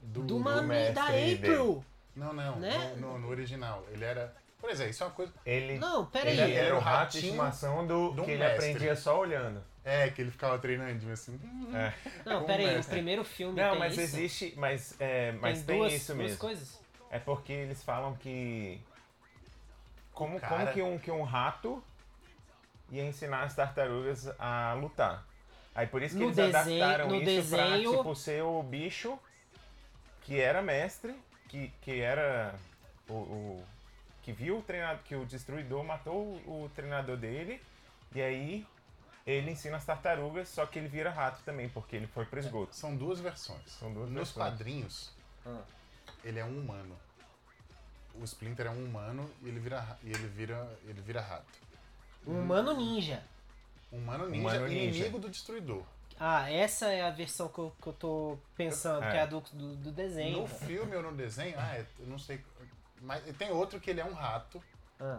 [0.00, 0.22] do.
[0.22, 1.34] Do mami mestre da dele.
[1.34, 1.84] April!
[2.14, 2.94] Não, não, Né?
[2.96, 3.84] no, no- no original.
[3.90, 4.34] Ele era.
[4.62, 5.32] Por exemplo, isso é uma coisa.
[5.44, 8.70] Ele, Não, pera ele era o rato de estimação do, do que ele mestre.
[8.70, 9.62] aprendia só olhando.
[9.84, 11.38] É, que ele ficava treinando assim.
[11.74, 11.92] É.
[12.24, 12.94] Não, com pera o aí, o mestre.
[12.94, 14.00] primeiro filme Não, tem mas isso?
[14.02, 14.54] existe.
[14.56, 16.38] Mas, é, mas tem, duas, isso duas mesmo.
[16.38, 16.80] coisas?
[17.10, 18.80] É porque eles falam que.
[20.14, 21.82] Como, cara- como que, um, que um rato
[22.90, 25.26] ia ensinar as tartarugas a lutar.
[25.74, 29.18] Aí por isso que No eles desenho- adaptaram isso desenho- pra tipo, ser o bicho
[30.20, 31.14] que era mestre,
[31.48, 32.54] que, que era
[33.08, 33.64] o, o-
[34.22, 37.60] que viu o treinador, que o destruidor matou o, o treinador dele,
[38.14, 38.66] e aí
[39.26, 42.74] ele ensina as tartarugas, só que ele vira rato também, porque ele foi pro esgoto.
[42.74, 43.62] São duas versões.
[43.70, 44.34] São duas Nos versões.
[44.52, 45.10] quadrinhos,
[45.46, 45.62] Ah.
[46.24, 46.96] ele é um humano.
[48.14, 51.58] O Splinter é um humano e ele vira, ra- e ele vira, ele vira rato.
[52.26, 53.22] Um humano ninja.
[53.90, 54.96] Um humano ninja, Humano ninja.
[54.98, 55.82] inimigo do destruidor.
[56.20, 59.10] Ah, essa é a versão que eu, que eu tô pensando, É.
[59.10, 60.40] que é a do, do, do desenho.
[60.42, 62.44] No filme ou no desenho, ah, é- eu não sei.
[63.02, 64.62] Mas tem outro que ele é um rato.
[65.00, 65.18] Ah.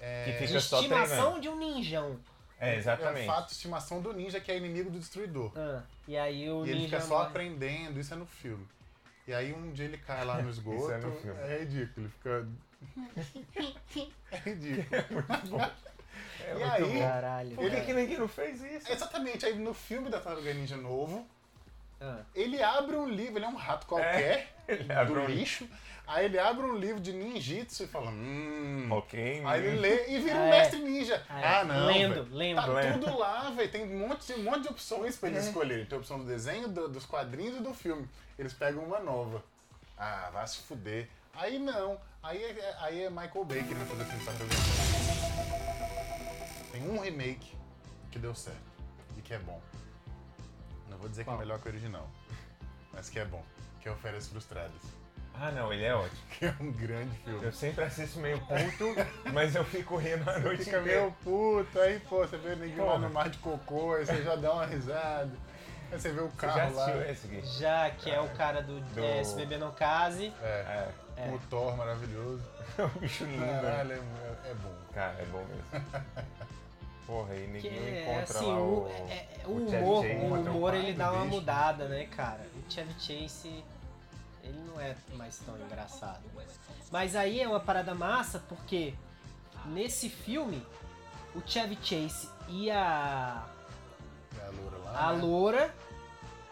[0.00, 1.40] É, Que fica só estimação treinando.
[1.40, 2.18] de um ninjão.
[2.58, 3.24] É, É exatamente.
[3.28, 5.52] o fato estimação do ninja, que é inimigo do destruidor.
[5.56, 7.28] Ah, e aí o E ele ninja fica só morre.
[7.28, 8.66] aprendendo, isso é no filme.
[9.26, 10.90] E aí um dia ele cai lá no esgoto.
[10.92, 11.40] é no filme.
[11.42, 12.48] É ridículo, ele fica.
[14.32, 15.24] é ridículo.
[16.46, 16.98] É E muito aí- bom.
[17.00, 17.56] Caralho.
[17.56, 17.84] Por que, cara.
[17.86, 18.92] que ninguém não fez isso?
[18.92, 21.26] Exatamente, aí no filme da Tartaruga Ninja novo,
[22.00, 22.20] Ah.
[22.34, 25.68] ele abre um livro, ele é um rato qualquer, Ele do abre um- lixo.
[26.06, 28.88] Aí ele abre um livro de ninjitsu e fala, hum.
[28.90, 30.50] Ok, Aí ele lê e vira um Ah, é.
[30.50, 31.24] mestre ninja.
[31.30, 31.46] Ah, é.
[31.60, 31.86] Ah, não.
[31.86, 32.28] Lendo, velho.
[32.36, 32.56] lendo.
[32.56, 33.00] Tá Lendo.
[33.06, 33.70] tudo lá, velho.
[33.70, 35.48] Tem um monte, um monte de opções pra eles É.
[35.48, 35.86] escolherem.
[35.86, 38.06] Tem a opção do desenho, do- dos quadrinhos e do filme.
[38.38, 39.42] Eles pegam uma nova.
[39.96, 41.08] Ah, vai se fuder.
[41.32, 41.98] Aí não.
[42.22, 44.54] Aí é, aí é Michael Bay querendo fazer filme Ninja.
[46.70, 47.56] Tem um remake
[48.10, 48.58] que deu certo
[49.16, 49.60] e que é bom.
[50.90, 52.08] Não vou dizer que é melhor que o original,
[52.92, 53.42] mas que é bom.
[53.84, 54.72] Que é o Férias Frustradas.
[55.34, 56.16] Ah, não, ele é ótimo.
[56.38, 57.44] Que é um grande filme.
[57.44, 61.00] Eu sempre assisto meio puto, mas eu fico rindo a noite Fica inteira.
[61.02, 64.34] meio puto, aí pô, você vê ninguém lá no mar de cocô, aí você já
[64.36, 65.30] dá uma risada.
[65.92, 67.10] Aí você vê o Você já carro lá.
[67.10, 67.42] esse, Gui?
[67.44, 70.32] Já que é o cara do, Do- é, Se Beber Não Case.
[70.42, 70.88] É.
[71.16, 71.24] É.
[71.28, 71.30] É.
[71.30, 72.42] O Thor maravilhoso.
[72.78, 73.44] o bicho lindo.
[73.44, 73.60] né?
[73.62, 74.74] Caralho, é, é bom.
[74.94, 75.86] Cara, é bom mesmo.
[77.06, 80.02] Porra, aí Que ninguém é encontra assim, lá o, o, é- é- o o humor,
[80.04, 80.14] Chase.
[80.16, 81.34] o humor ele dá uma bicho.
[81.34, 82.40] mudada, né, cara?
[82.56, 83.62] O Chevy Chase,
[84.44, 86.22] ele não é mais tão engraçado.
[86.90, 88.94] Mas aí é uma parada massa porque
[89.66, 90.64] nesse filme
[91.34, 93.44] o Chevy Chase e a,
[94.40, 95.08] É a loura lá.
[95.08, 95.22] a né?
[95.22, 95.74] loura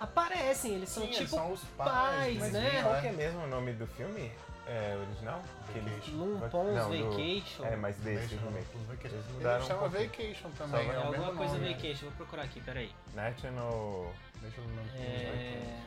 [0.00, 2.82] aparecem, eles são Sim, eles tipo são os pais, pais, Mas né?
[2.82, 4.32] qual que é mesmo o nome do filme
[4.66, 5.42] é, original?
[5.72, 6.16] Que eles- Vacation.
[6.16, 7.64] Lumpons Não, do- Vacation.
[7.66, 8.78] É, mas desse Vacation, remake.
[8.88, 9.14] Vacation.
[9.16, 10.08] Eles mudaram um chama pouquinho.
[10.10, 11.74] Vacation também, é É alguma coisa nome.
[11.74, 12.92] Vacation, vou procurar aqui, peraí.
[13.14, 14.12] National...
[14.40, 14.64] Deixa eu
[15.00, 15.80] É,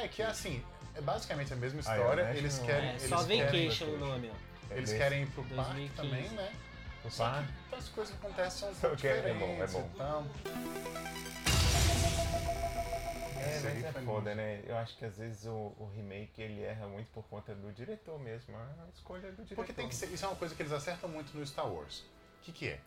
[0.00, 2.88] É que é assim, é basicamente a mesma Ah, é, história, National- eles querem.
[2.88, 4.72] é eles só Vacation o nome, ó.
[4.74, 5.02] é Eles desse.
[5.02, 5.96] querem ir pro parque 2015.
[5.96, 6.52] também, né?
[7.04, 7.44] O Só par?
[7.68, 9.90] que as coisas que acontecem são um pouco que é bom, é diferentes bom.
[9.94, 10.24] e tal.
[13.40, 14.62] É, Esse aí mas é foda, né?
[14.66, 18.18] Eu acho que às vezes o, o remake ele erra muito por conta do diretor
[18.18, 18.56] mesmo.
[18.56, 19.54] A escolha do diretor.
[19.54, 22.00] Porque tem que ser, isso é uma coisa que eles acertam muito no Star Wars.
[22.40, 22.80] O que, que é?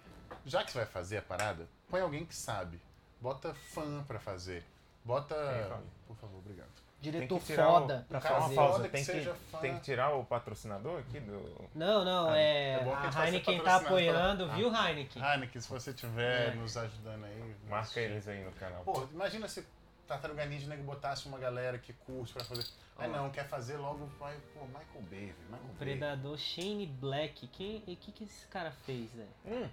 [0.45, 2.79] Já que você vai fazer a parada, põe alguém que sabe.
[3.19, 4.63] Bota fã pra fazer.
[5.05, 5.35] Bota.
[5.35, 5.77] É.
[6.07, 6.69] Por favor, obrigado.
[7.01, 8.55] Diretor que tirar o- foda pra uma fazer.
[8.55, 9.57] foda pausa, que tem que, fã.
[9.59, 11.69] tem que tirar o patrocinador aqui do.
[11.73, 12.73] Não, não, Ah, é.
[12.73, 15.23] é bom que a a ser Heineken tá patrocinado apoiando, pela- viu, Heineken?
[15.23, 16.55] Heineken, se você estiver É.
[16.55, 17.55] nos ajudando aí.
[17.67, 18.83] Marca eles aí no canal.
[18.83, 19.65] Pô, imagina se
[20.07, 22.65] Tartaruga Ninja né, que botasse uma galera que curte pra fazer.
[22.99, 25.35] Ah, não, quer fazer logo, vai, pô, Michael Bay, velho.
[25.49, 25.75] Michael Bay.
[25.79, 27.47] Predador Shane Black.
[27.47, 29.29] Quem, e o que, que esse cara fez, velho?
[29.45, 29.69] Hum,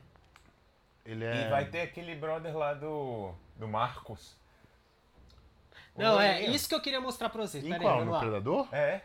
[1.04, 1.46] Ele é.
[1.46, 3.32] E vai ter aquele brother lá do.
[3.56, 4.36] do Marcos.
[5.98, 7.64] Não, é isso que eu queria mostrar pra vocês.
[7.64, 7.94] Em Pera aí, qual?
[7.98, 8.20] vamos No lá.
[8.20, 8.68] Predador?
[8.74, 9.02] É.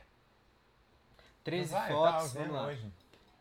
[1.44, 2.68] 13 Vai, fotos, vendo vamos lá.
[2.68, 2.86] hoje.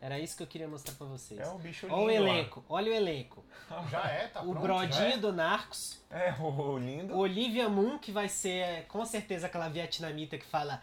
[0.01, 1.39] Era isso que eu queria mostrar pra vocês.
[1.39, 1.97] É o bicho lindo.
[1.97, 2.29] Olha o lá.
[2.29, 3.45] elenco, olha o elenco.
[3.89, 4.59] Já é, tá o pronto.
[4.61, 5.17] Brodinho é?
[5.17, 7.17] do Narcos, É, o lindo.
[7.17, 10.81] Olivia Moon, que vai ser com certeza aquela vietnamita que fala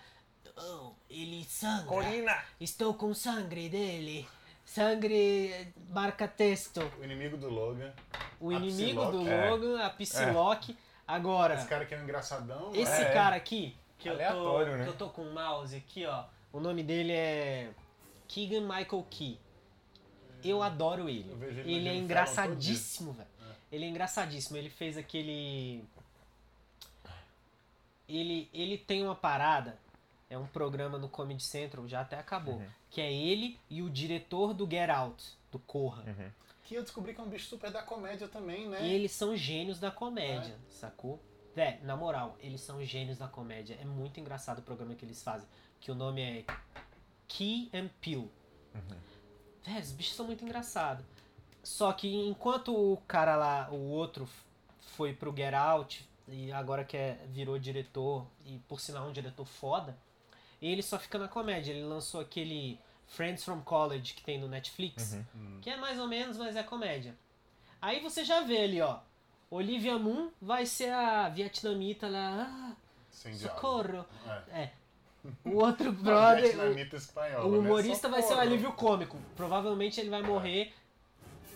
[0.56, 1.86] Oh, ele sangra.
[1.86, 2.38] Corina!
[2.58, 4.26] Estou com sangue dele.
[4.64, 6.80] Sangue marca texto.
[6.98, 7.92] O inimigo do Logan.
[8.38, 9.28] O A inimigo do Psylocke.
[9.30, 9.50] É.
[9.50, 10.78] Logan, a Psylocke.
[11.10, 12.70] Agora, Esse cara que é um engraçadão.
[12.74, 13.12] esse É.
[13.12, 14.84] cara aqui, que eu, tô, Aleatório, né?
[14.84, 16.24] que eu tô com o mouse aqui, ó.
[16.52, 17.70] O nome dele é
[18.28, 19.38] Keegan Michael Key.
[20.42, 21.28] Eu adoro ele.
[21.30, 23.28] Eu vejo ele Ele é engraçadíssimo, velho.
[23.70, 24.56] Ele é engraçadíssimo.
[24.56, 25.84] Ele fez aquele.
[28.08, 29.78] Ele, ele tem uma parada.
[30.28, 32.54] É um programa no Comedy Central, já até acabou.
[32.54, 32.66] Uhum.
[32.90, 36.04] Que é ele e o diretor do Get Out, do Corra.
[36.06, 36.30] Uhum.
[36.70, 38.86] Que eu descobri que é um bicho super da comédia também, né?
[38.86, 40.70] E eles são gênios da comédia, É.
[40.70, 41.18] sacou?
[41.52, 43.76] Véi, na moral, eles são gênios da comédia.
[43.80, 45.48] É muito engraçado o programa que eles fazem.
[45.80, 46.44] Que o nome é
[47.26, 48.30] Key and Peele.
[48.72, 48.96] Uhum.
[49.64, 51.04] Véi, os bichos são muito engraçados.
[51.60, 54.28] Só que enquanto o cara lá, o outro,
[54.78, 59.44] foi pro Get Out e agora que é, virou diretor, e por sinal um diretor
[59.44, 59.98] foda,
[60.62, 61.72] ele só fica na comédia.
[61.72, 62.78] Ele lançou aquele
[63.10, 65.12] Friends from College que tem no Netflix.
[65.12, 65.24] Uhum.
[65.34, 65.58] Hum.
[65.60, 67.14] Que é mais ou menos, mas é comédia.
[67.82, 68.98] Aí você já vê ali, ó.
[69.50, 72.46] Olivia Moon vai ser a vietnamita lá.
[72.48, 72.76] Ah,
[73.10, 73.60] Sem diálogo.
[73.60, 74.06] socorro.
[74.52, 74.60] É.
[74.62, 74.72] É.
[75.44, 76.54] O outro brother.
[76.94, 77.58] espanhola, O, o né?
[77.58, 79.18] humorista vai ser o alívio cômico.
[79.36, 80.72] Provavelmente ele vai morrer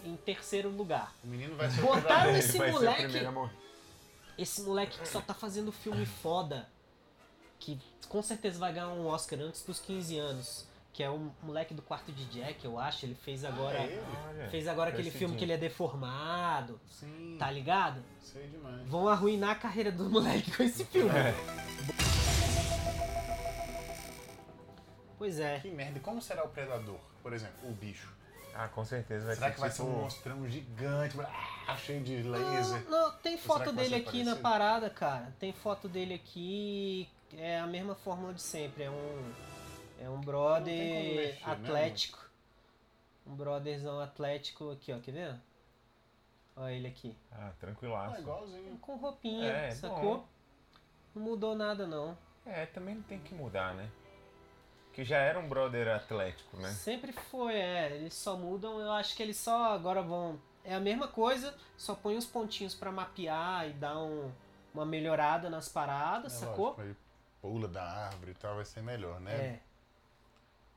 [0.04, 1.14] em terceiro lugar.
[1.22, 2.36] O menino vai ser o Botaram pesadelo.
[2.38, 3.50] esse o moleque-.
[4.36, 6.68] Esse moleque que só tá fazendo filme foda.
[7.60, 10.66] Que com certeza vai ganhar um Oscar antes dos 15 anos.
[10.94, 13.04] Que é o moleque do quarto de Jack, eu acho.
[13.04, 13.80] Ele fez agora.
[13.80, 14.48] Ah, ele?
[14.48, 16.80] Fez agora aquele Percy filme que ele é deformado.
[16.86, 17.36] Sim.
[17.36, 18.00] Tá ligado?
[18.20, 18.86] Sei demais.
[18.86, 21.10] Vão arruinar a carreira do moleque com esse filme.
[21.10, 21.34] É.
[25.18, 25.58] Pois é.
[25.58, 25.98] Que merda.
[25.98, 27.00] Como será o predador?
[27.20, 28.14] Por exemplo, o bicho.
[28.54, 29.82] Ah, com certeza vai será ser que vai tipo...
[29.82, 31.16] ser um monstrão gigante,
[31.66, 32.84] ah, cheio de laser?
[32.84, 34.42] Não, não, tem foto dele aqui na parecido?
[34.42, 35.34] parada, cara.
[35.40, 37.08] Tem foto dele aqui.
[37.36, 38.84] É a mesma fórmula de sempre.
[38.84, 39.53] É um.
[39.98, 42.24] É um brother mexer, né, atlético.
[43.26, 44.98] Um brotherzão atlético aqui, ó.
[44.98, 45.40] Quer ver?
[46.56, 47.16] Olha ele aqui.
[47.32, 48.20] Ah, Ah, tranquilaço.
[48.20, 48.76] igualzinho.
[48.78, 50.18] Com roupinha, É, sacou?
[50.18, 50.28] bom.
[51.14, 52.16] Não mudou nada, não.
[52.44, 53.88] É, também não tem que mudar, né?
[54.92, 56.68] Que já era um brother atlético, né?
[56.70, 57.96] Sempre foi, é.
[57.96, 60.40] Eles só mudam, eu acho que eles só agora vão.
[60.62, 64.30] É a mesma coisa, só põe uns pontinhos pra mapear e dar um,
[64.72, 66.66] uma melhorada nas paradas, É sacou?
[66.70, 66.96] lógico, ele
[67.42, 69.34] pula da árvore e tal, vai ser melhor, né?
[69.34, 69.60] É.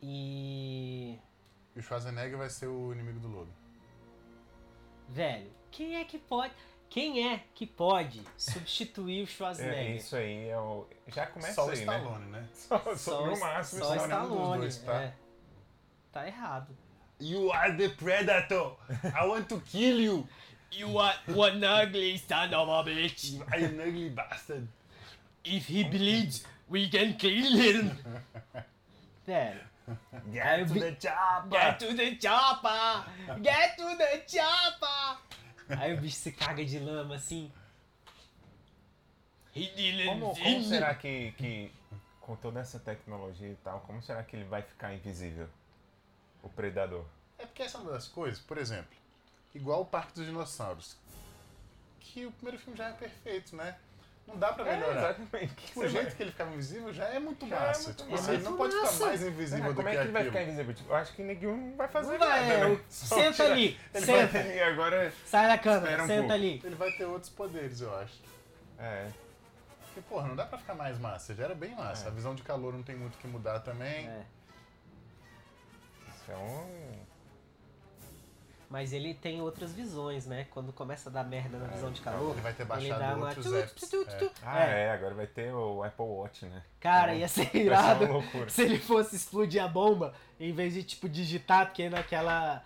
[0.01, 1.17] E.
[1.75, 3.51] E o Schwarzenegger vai ser o inimigo do Logan.
[5.09, 6.53] Velho, quem é que pode.
[6.89, 9.95] Quem é que pode substituir o É, Schwarzenegger?
[9.97, 10.87] isso aí é o...
[11.07, 11.97] Já começa Só o aí, né?
[11.97, 12.47] Stallone, né?
[12.53, 14.59] Só, só, no máximo só Stallone é dos Stallone.
[14.61, 15.01] dois, tá?
[15.01, 15.13] é.
[16.13, 16.77] Tá errado.
[17.19, 18.77] You are the predator!
[19.03, 20.27] I want to kill you!
[20.71, 23.33] You are one ugly son of a bitch.
[23.33, 24.67] You are an ugly bastard!
[25.43, 27.91] If he bleeds, we can kill him.
[29.27, 29.59] Velho.
[30.31, 31.49] Get to vi- the chopper!
[31.49, 33.11] Get to the chopper!
[33.41, 35.17] Get to the chopper!
[35.69, 37.51] Aí o bicho se caga de lama assim.
[40.05, 41.71] Como, como será que, que,
[42.21, 45.49] com toda essa tecnologia e tal, como será que ele vai ficar invisível?
[46.43, 47.05] O predador.
[47.39, 48.95] É porque essa é uma das coisas, por exemplo,
[49.55, 50.95] igual o Parque dos Dinossauros,
[51.99, 53.77] que o primeiro filme já é perfeito, né?
[54.27, 55.11] Não dá pra melhorar.
[55.11, 55.55] exatamente.
[55.55, 57.59] Que que o você jeito vai- que ele ficava invisível já é muito Já é
[57.67, 57.83] massa.
[57.85, 58.23] muito tipo, massa.
[58.23, 59.05] assim, ele não pode ficar massa.
[59.05, 60.73] mais invisível Ah, do como que é que ele vai ficar invisível?
[60.73, 62.79] Tipo, eu acho que ninguém não vai fazer Não vai, nada, é, né?
[62.89, 64.27] senta tirar- ali, Ele senta.
[64.43, 65.13] vai e agora...
[65.25, 66.33] Sai da câmera, um senta pouco.
[66.33, 66.61] ali.
[66.63, 68.21] Ele vai ter outros poderes, eu acho.
[68.79, 69.07] É,
[69.85, 71.33] Porque, porra, não dá pra ficar mais massa.
[71.33, 72.05] Já era bem massa.
[72.05, 72.07] É.
[72.09, 74.07] A visão de calor não tem muito o que mudar também.
[74.07, 74.23] É.
[76.09, 77.06] isso é um...
[78.69, 80.45] Mas ele tem outras visões, né?
[80.51, 82.31] Quando começa a dar merda na visão de Então, calor.
[82.33, 83.25] ele vai ter ele baixado dá uma.
[83.27, 83.89] outros tu, apps.
[83.89, 84.31] tu, tu, tu.
[84.43, 84.81] Ah, É.
[84.83, 84.91] é.
[84.91, 86.61] agora vai ter o Apple Watch, né?
[86.81, 88.05] Cara, Então, ia ser irado
[88.49, 92.61] se ele fosse explodir a bomba, em vez de, tipo, digitar, porque naquela.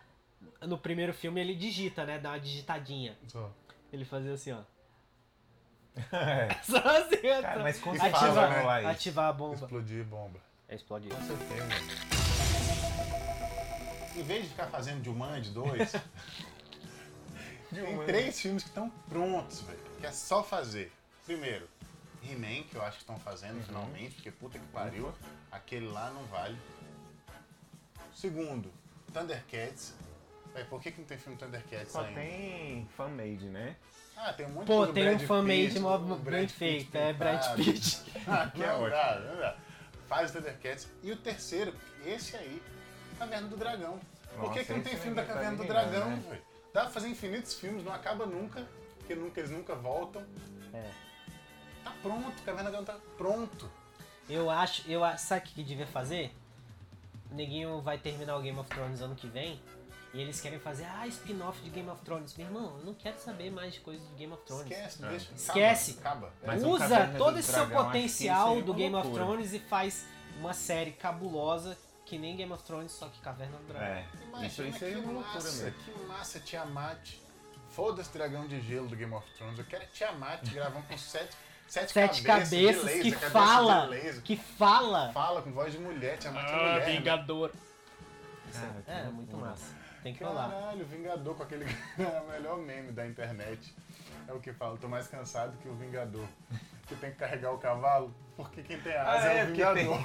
[0.61, 2.17] No primeiro filme ele digita, né?
[2.17, 3.15] Dá uma digitadinha.
[3.27, 3.51] Só.
[3.93, 4.61] Ele fazia assim, ó.
[6.15, 6.49] É.
[6.63, 7.41] Só assim, ó.
[7.43, 8.89] Cara, mas com E certeza fala, né?
[8.89, 9.55] Ativar a bomba.
[9.55, 10.39] Explodir bomba.
[10.67, 11.09] É, explode.
[11.09, 12.20] Com certeza.
[14.15, 15.91] Em vez de ficar fazendo Jumanji 2,
[17.73, 18.05] tem Jumanji.
[18.05, 19.79] três filmes que estão prontos, velho.
[19.99, 20.91] Que é só fazer.
[21.25, 21.67] Primeiro,
[22.23, 25.13] He-Man, que eu acho que estão fazendo finalmente, porque puta que pariu.
[25.51, 26.57] Aquele lá não vale.
[28.13, 28.71] Segundo,
[29.13, 29.93] Thundercats.
[30.53, 32.19] Véi, por que, que não tem filme Thundercats Só ainda?
[32.19, 33.75] tem fan-made, né?
[34.17, 36.95] Ah, tem um monte Pô, tem um Brad fan-made bem Brad Pitt feito.
[36.95, 37.55] É Brad.
[37.55, 38.01] Pitt.
[38.27, 39.57] Ah, Que é dá.
[40.07, 40.87] Faz o Thundercats.
[41.01, 41.73] E o terceiro,
[42.05, 42.61] esse aí,
[43.21, 43.99] Caverna do Dragão.
[44.35, 46.41] Por que, Nossa, que não tem filme da tá Caverna do Dragão, né?
[46.73, 48.65] Dá pra fazer infinitos filmes, não acaba nunca,
[48.97, 50.25] porque nunca, eles nunca voltam.
[50.73, 50.89] É.
[51.83, 53.69] Tá pronto, Caverna do Dragão tá pronto.
[54.27, 56.33] Eu acho, eu acho, sabe o que devia fazer?
[57.29, 59.61] O Neguinho vai terminar o Game of Thrones ano que vem
[60.13, 62.35] e eles querem fazer ah, spin-off de Game of Thrones.
[62.35, 64.65] Meu irmão, eu não quero saber mais de coisas do Game of Thrones.
[64.71, 65.07] Esquece, É.
[65.09, 65.33] deixa.
[65.33, 65.97] Esquece.
[65.99, 66.33] Acaba.
[66.47, 69.25] um Usa do todo esse seu potencial seria do Game of loucura.
[69.25, 70.05] Thrones e faz
[70.39, 71.77] uma série cabulosa
[72.11, 73.87] que nem Game of Thrones, só que Caverna do Dragão.
[73.87, 74.05] É.
[74.27, 75.79] Imagina Isso aí seria que uma loucura massa, mesmo.
[75.79, 77.09] que massa Tiamat.
[77.69, 79.57] Foda-se dragão de gelo do Game of Thrones.
[79.57, 81.33] Eu quero é Tiamat gravando com sete,
[81.69, 84.21] sete, Sete cabeças, de cabeças laser, que cabeça fala, de laser.
[84.23, 85.11] que fala.
[85.13, 86.79] Fala com voz de mulher, Tiamat é Ah, mulher.
[86.87, 86.97] né?
[86.97, 87.51] Vingador.
[88.51, 89.11] Cara, É, loucura.
[89.13, 89.73] muito massa.
[90.03, 90.49] Tem que rolar.
[90.49, 91.63] Caralho, Vingador com aquele.
[91.97, 93.73] é o melhor meme da internet.
[94.27, 96.27] É o que fala, tô mais cansado que o Vingador.
[96.91, 99.97] Que tem que carregar o cavalo, porque quem tem asa Ah, é, é, o Vingador.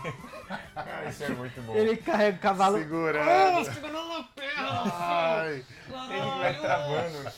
[0.72, 1.75] Cara, isso é muito bom.
[1.75, 2.79] Ele carrega o cavalo.
[2.79, 3.29] Segurando.
[3.29, 4.83] Ah, segurando na perna.
[4.94, 5.64] Ai,
[6.11, 7.33] Ele vai travando.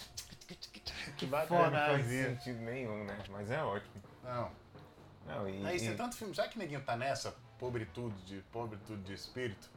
[1.17, 3.19] que Não faz sentido nenhum, né?
[3.31, 4.03] Mas é ótimo.
[4.23, 4.51] Não.
[5.27, 9.03] Não, e, Aí tem e- tanto filme, já que neguinho tá nessa, pobretude de, pobretude
[9.03, 9.71] de espírito,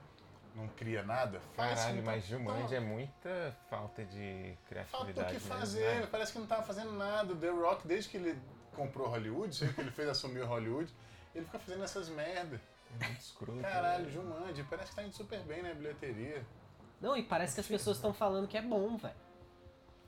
[0.53, 4.53] não cria nada, faz Caralho, filme mas Jumanji é muita falta de
[4.89, 5.27] Falta o criatividade.
[5.27, 6.07] que mesmo, fazer, né?
[6.11, 7.31] parece que não tava fazendo nada.
[7.31, 8.37] O The Rock, desde que ele
[8.75, 10.91] comprou Hollywood, sei que ele fez assumir Hollywood,
[11.35, 12.59] ele fica fazendo essas merda.
[12.99, 13.61] É Muito escroto.
[13.61, 14.11] Caralho, né?
[14.11, 16.45] Jumanji, parece que tá indo super bem na bilheteria.
[16.99, 19.13] Não, e parece que as pessoas estão falando que é bom, velho.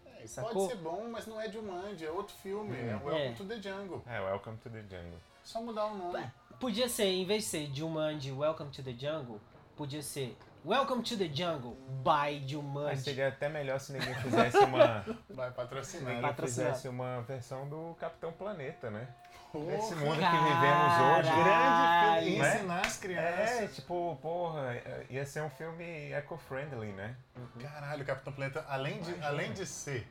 [0.06, 0.52] É, Sacou?
[0.54, 3.06] pode ser bom, mas não é Jumanji, é outro filme, é Hum.
[3.06, 3.32] Welcome É.
[3.34, 4.04] to the Jungle.
[4.06, 5.20] É, Welcome to the Jungle.
[5.44, 6.32] Só mudar o nome.
[6.60, 9.40] Podia ser, em vez de ser Jumanji Welcome to the Jungle,
[9.76, 13.02] podia ser Welcome to the Jungle by Mas Jumanji.
[13.04, 15.04] seria até melhor se ninguém fizesse uma.
[15.30, 16.22] Vai patrocinar.
[16.22, 16.74] Patrocinado.
[16.74, 19.08] fizesse uma versão do Capitão Planeta, né?
[19.52, 21.32] Porra, Esse mundo que vivemos hoje.
[21.44, 22.40] Grande filme.
[22.40, 22.56] né?
[22.56, 23.50] Ensinar as crianças.
[23.62, 27.16] É, tipo, porra, ia ser um filme eco-friendly, né?
[27.60, 30.08] Caralho, o Capitão Planeta, além de, além de ser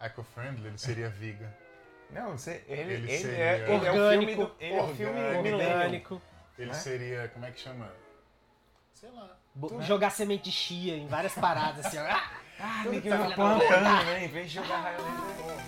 [0.00, 1.48] eco-friendly, ele seria vegan.
[2.10, 4.54] Não, você, ele, Ele ele, seria é, ele é o filme orgânico, do.
[4.60, 5.54] Ele é o filme orgânico.
[5.62, 6.22] Orgânico.
[6.58, 6.74] Ele Né?
[6.74, 7.88] seria, como é que chama?
[8.92, 9.30] Sei lá.
[9.54, 12.04] Bo- Jogar semente de chia em várias paradas, assim, ó.
[12.64, 14.24] Ah, Ah, Tudo tá plantando, né?
[14.24, 15.62] Em vez de jogar raio laser.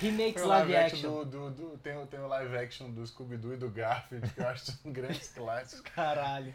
[0.00, 0.96] remakes live live action.
[0.98, 4.28] action do, do, do- tem, o- tem o live action do Scooby-Doo e do Garfield,
[4.30, 5.80] que eu acho um grandes clássicos.
[5.94, 6.54] Caralho.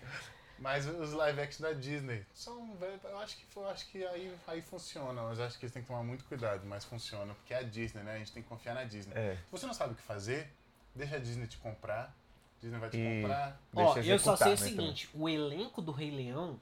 [0.59, 4.61] Mas os live action da Disney são, eu acho que, eu acho que aí, aí
[4.61, 7.57] funciona, mas eu acho que eles têm que tomar muito cuidado, mas funciona, porque é
[7.57, 8.15] a Disney, né?
[8.15, 9.13] A gente tem que confiar na Disney.
[9.15, 9.35] É.
[9.35, 10.49] Se você não sabe o que fazer,
[10.93, 12.13] deixa a Disney te comprar,
[12.61, 13.61] Disney vai te E- comprar.
[13.75, 16.59] Ó, eu só sei o né, seguinte, o elenco do Rei Leão,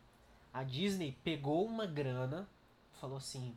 [0.54, 2.48] a Disney pegou uma grana,
[3.00, 3.56] falou assim,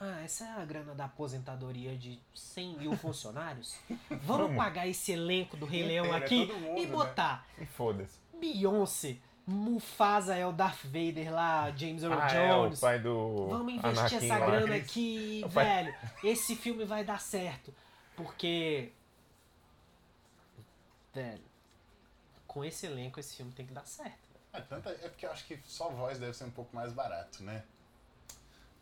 [0.00, 3.76] ah, essa é a grana da aposentadoria de 100 mil funcionários,
[4.10, 4.56] vamos Vamos.
[4.56, 6.92] pagar esse elenco do Rei Leão é aqui todo mundo, e né?
[6.92, 8.18] botar E foda-se.
[8.40, 13.46] Beyoncé, Mufasa é o Darth Vader lá, James Earl Ah, é, o Jones, pai do.
[13.48, 14.46] Vamos investir Anakin essa lá.
[14.46, 15.94] grana aqui, O pai- velho.
[16.24, 17.74] Esse filme vai dar certo.
[18.16, 18.92] Porque.
[21.14, 21.44] Velho.
[22.46, 24.18] com esse elenco, esse filme tem que dar certo.
[24.52, 27.42] É, tanta, é porque eu acho que só voz deve ser um pouco mais barato,
[27.42, 27.64] né?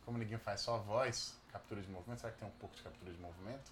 [0.04, 3.12] Como ninguém faz só voz, captura de movimento, será que tem um pouco de captura
[3.12, 3.70] de movimento?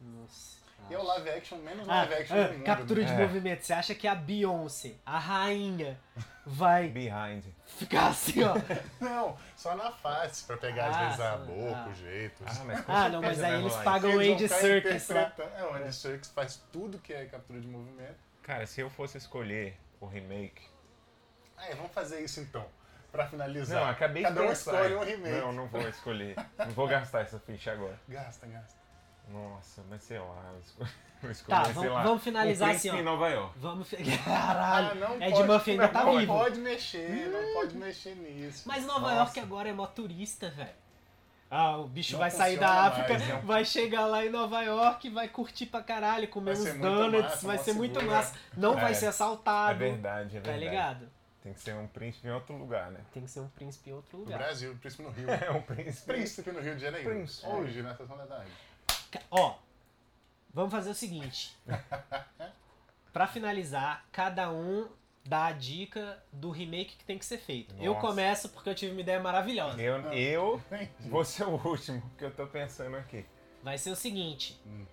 [0.00, 0.67] Nossa.
[0.90, 2.64] E é o live action menos Ah, live action ah, do mundo.
[2.64, 3.06] captura né?
[3.06, 3.16] de É.
[3.26, 3.62] movimento.
[3.62, 5.98] Você acha que a Beyoncé, a rainha,
[6.46, 7.44] vai Behind.
[7.66, 8.54] ficar assim, ó?
[8.98, 11.88] Não, só na face, pra pegar às Ah, vezes a boca, ah.
[11.88, 12.42] o jeito.
[12.46, 15.50] Ah, mas Ah, não, mas aí vai eles pagam o Eles vão Andy Serkis interpretando-
[15.58, 18.16] É, o Andy Serkis faz tudo que é captura de movimento.
[18.42, 20.62] Cara, se eu fosse escolher o remake.
[21.54, 22.64] Ah, é, vamos fazer isso então,
[23.12, 23.78] pra finalizar.
[23.82, 24.72] Não, acabei Cada de um pensar.
[24.74, 25.36] escolhe um remake.
[25.40, 26.34] Não, não vou escolher.
[26.56, 27.98] Não vou gastar essa ficha agora.
[28.08, 28.77] Gasta, gasta.
[29.32, 30.52] Nossa, mas sei lá.
[30.80, 30.86] eu
[31.20, 32.02] Eu escolhi, Tá, sei vamos- lá.
[32.04, 33.00] vamos finalizar o Príncipe assim, ó.
[33.00, 33.58] em Nova York.
[33.58, 33.88] Vamos.
[33.88, 34.90] fi- Caralho!
[34.92, 36.32] Ah, não Ed pode- Murphy ainda tá não vivo.
[36.32, 38.62] pode mexer, não pode mexer nisso.
[38.68, 39.14] Mas Nova Nossa.
[39.16, 40.70] York agora é motorista, velho.
[41.50, 43.40] Ah, o bicho Não vai sair da mais, África, não.
[43.40, 46.94] vai chegar lá em Nova York, vai curtir pra caralho, comer Vai uns ser muito
[46.94, 48.16] donuts, massa, vai mó ser muito segura.
[48.16, 48.34] massa.
[48.56, 48.94] Não vai É.
[48.94, 49.78] ser É assaltado.
[49.78, 50.58] verdade, é Tá verdade.
[50.70, 51.08] ligado?
[51.42, 53.00] Tem que ser um príncipe em outro lugar, né?
[53.12, 54.38] Tem que ser um príncipe em outro No lugar.
[54.38, 55.26] Brasil, príncipe no Rio.
[55.30, 56.06] É um príncipe.
[56.06, 57.08] príncipe no Rio de Janeiro.
[57.08, 57.48] Príncipe.
[57.48, 58.50] Hoje, na Estação da Tarde.
[59.30, 59.56] Ó,
[60.52, 61.56] vamos fazer o seguinte.
[63.12, 64.88] pra finalizar, cada um
[65.24, 67.74] dá a dica do remake que tem que ser feito.
[67.78, 68.06] Eu Nossa.
[68.06, 69.80] começo porque eu tive uma ideia maravilhosa.
[69.80, 71.08] Eu, eu Entendi.
[71.10, 73.26] vou ser o último, porque eu tô pensando aqui.
[73.62, 74.58] Vai ser o seguinte.
[74.66, 74.86] Hum.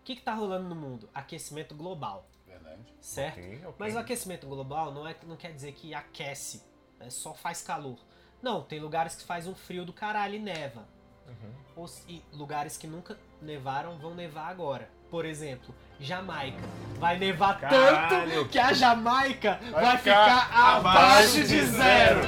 [0.00, 1.08] O que, que tá rolando no mundo?
[1.14, 2.82] Aquecimento global, Verdade.
[3.00, 3.38] certo?
[3.38, 3.74] Ok, ok.
[3.78, 6.62] Mas o aquecimento global não, é, não quer dizer que aquece,
[6.98, 7.08] né?
[7.10, 7.98] só faz calor.
[8.40, 10.86] Não, tem lugares que faz um frio do caralho e neva.
[11.28, 11.52] Uhum.
[11.76, 14.88] Ou se- e lugares que nunca nevaram vão nevar agora.
[15.10, 16.58] Por exemplo, Jamaica.
[16.98, 18.30] Vai nevar Caralho!
[18.36, 22.20] tanto que a Jamaica vai, Vai ficar, ficar abaixo de de zero.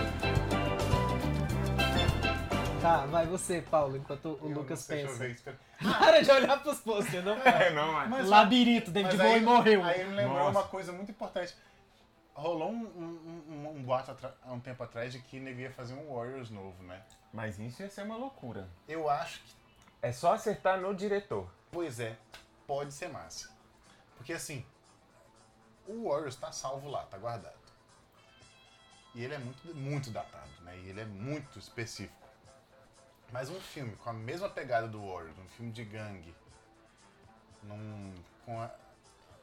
[2.80, 5.24] Tá, vai você, Paulo, enquanto o Eu Lucas sei, deixa eu pensa.
[5.24, 5.58] ver, espera.
[5.98, 8.28] Para de olhar pros posters, não É, não, mas...
[8.28, 9.82] Labirinto, David Bowie morreu.
[9.82, 10.50] Aí me lembrou Nossa.
[10.50, 11.54] uma coisa muito importante.
[12.34, 15.94] Rolou um, um, um, um boato há um tempo atrás de que nego ia fazer
[15.94, 17.02] um Warriors novo, né?
[17.32, 18.68] mas isso ia ser uma loucura.
[18.88, 19.54] Eu acho que,
[20.02, 21.48] É só acertar no diretor.
[21.70, 22.16] pois é,
[22.66, 23.52] pode ser massa.
[24.16, 24.64] Porque assim,
[25.86, 27.54] o Warriors tá salvo lá, tá guardado.
[29.14, 30.76] E ele é muito, muito datado, né?
[30.78, 32.28] E ele é muito específico.
[33.32, 36.34] Mas um filme com a mesma pegada do Warriors, um filme de gangue,
[37.62, 38.12] num,
[38.44, 38.70] com a-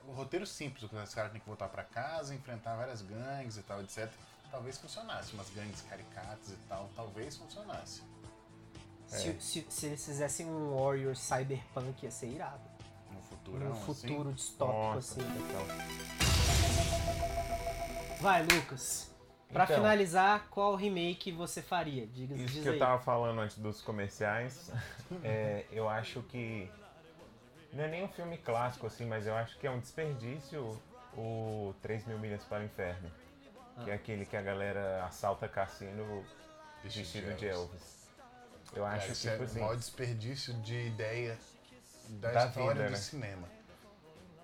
[0.07, 3.61] o roteiro simples, que os caras têm que voltar pra casa, enfrentar várias gangues e
[3.63, 4.09] tal, etc.
[4.49, 8.01] Talvez funcionasse, umas gangues caricatas e tal, talvez funcionasse.
[9.07, 12.61] Se, se, se eles fizessem um Warrior Cyberpunk, ia ser irado.
[13.11, 13.81] No futuro, Num assim.
[13.85, 15.29] futuro distópico, Nossa, assim.
[15.37, 15.65] então.
[18.19, 19.09] Vai, Lucas.
[19.51, 19.75] Pra Então.
[19.77, 22.07] finalizar, qual remake você faria?
[22.07, 22.79] Diga, Isso diz que eu aí.
[22.79, 24.71] tava falando antes dos comerciais,
[25.23, 26.71] é, eu acho que
[27.73, 30.79] não é nem um filme clássico assim, mas eu acho que é um desperdício
[31.15, 33.11] o 3 mil milhas para o inferno,
[33.83, 36.25] que é aquele que a galera assalta cassino
[36.83, 38.01] vestido de Elvis.
[38.73, 41.37] Eu Cara, acho que isso é tipo o assim, maior desperdício de ideia
[42.07, 42.97] da, Da história vida, do né?
[42.97, 43.47] cinema.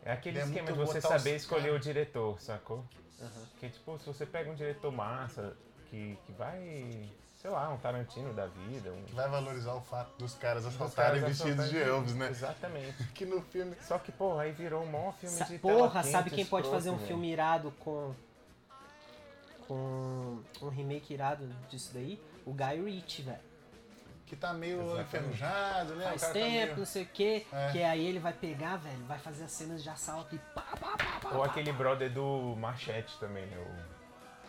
[0.04, 2.84] é aquele é esquema de você saber escolher cara- o diretor, sacou?
[3.22, 3.46] Aham.
[3.60, 5.56] Que tipo, se você pega um diretor massa
[5.90, 7.10] que, que vai,
[7.42, 10.74] sei lá, um Tarantino da vida, um Que vai valorizar o fato dos caras dos
[10.76, 12.30] assaltarem caras vestidos de Elvis, né?
[12.30, 13.04] Exatamente.
[13.14, 13.76] Que no filme.
[13.82, 16.90] Só que, porra, aí virou um maior filme Sa- de Porra, sabe quem pode fazer
[16.90, 18.14] um filme irado com.
[19.68, 22.22] Com um remake irado disso daí?
[22.46, 23.48] O Guy Ritchie, velho.
[24.26, 25.08] Que tá meio Exatamente.
[25.08, 26.04] enferrujado, né?
[26.06, 26.78] Faz o cara tempo, tá meio...
[26.78, 27.48] não sei o que.
[27.52, 27.72] É.
[27.72, 30.98] Que aí ele vai pegar, velho, vai fazer as cenas de assalto e pá, pá,
[30.98, 31.30] pá, pá.
[31.36, 33.58] Ou aquele brother do Machete também, né?
[33.58, 33.97] O-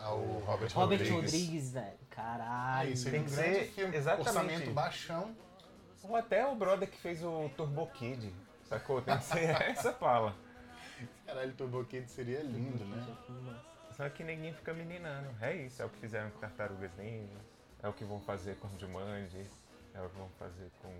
[0.00, 1.10] Ah, o Robert, Robert Rodrigues.
[1.10, 1.98] Rodrigues, velho.
[2.10, 2.88] Caralho.
[2.90, 3.96] Aí seria Tem um que grande ser filme.
[3.96, 4.72] exatamente Orçamento isso.
[4.72, 5.36] baixão.
[6.04, 8.32] Ou até o brother que fez o Turbo Kid,
[8.68, 9.02] sacou?
[9.02, 10.34] Tem que ser essa fala.
[11.26, 13.06] Caralho, Turbo Kid seria lindo, né?
[13.96, 15.28] Só que ninguém fica meninando.
[15.40, 17.36] É isso, é o que fizeram com Tartarugas Ninja,
[17.82, 19.44] é o que vão fazer com Jumanji,
[19.92, 20.94] é o que vão fazer com...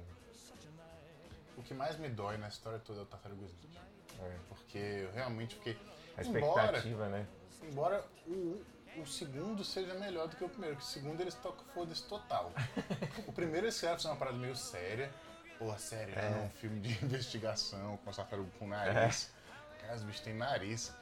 [1.57, 3.81] O que mais me dói na história toda é o Tartarugas Ninja.
[4.21, 5.79] é, Porque eu realmente fiquei...
[6.17, 7.27] a Embora- expectativa, né?
[7.63, 8.61] Embora o,
[9.01, 12.53] o segundo seja melhor do que o primeiro, que o segundo eles tocam foda-se total.
[13.27, 15.11] o primeiro eles querem fazer uma parada meio séria.
[15.59, 16.23] Porra, sério, É.
[16.31, 16.51] né?
[16.55, 19.31] Um filme de investigação com tartaruga com nariz.
[19.81, 20.93] Cara, os bichos têm nariz.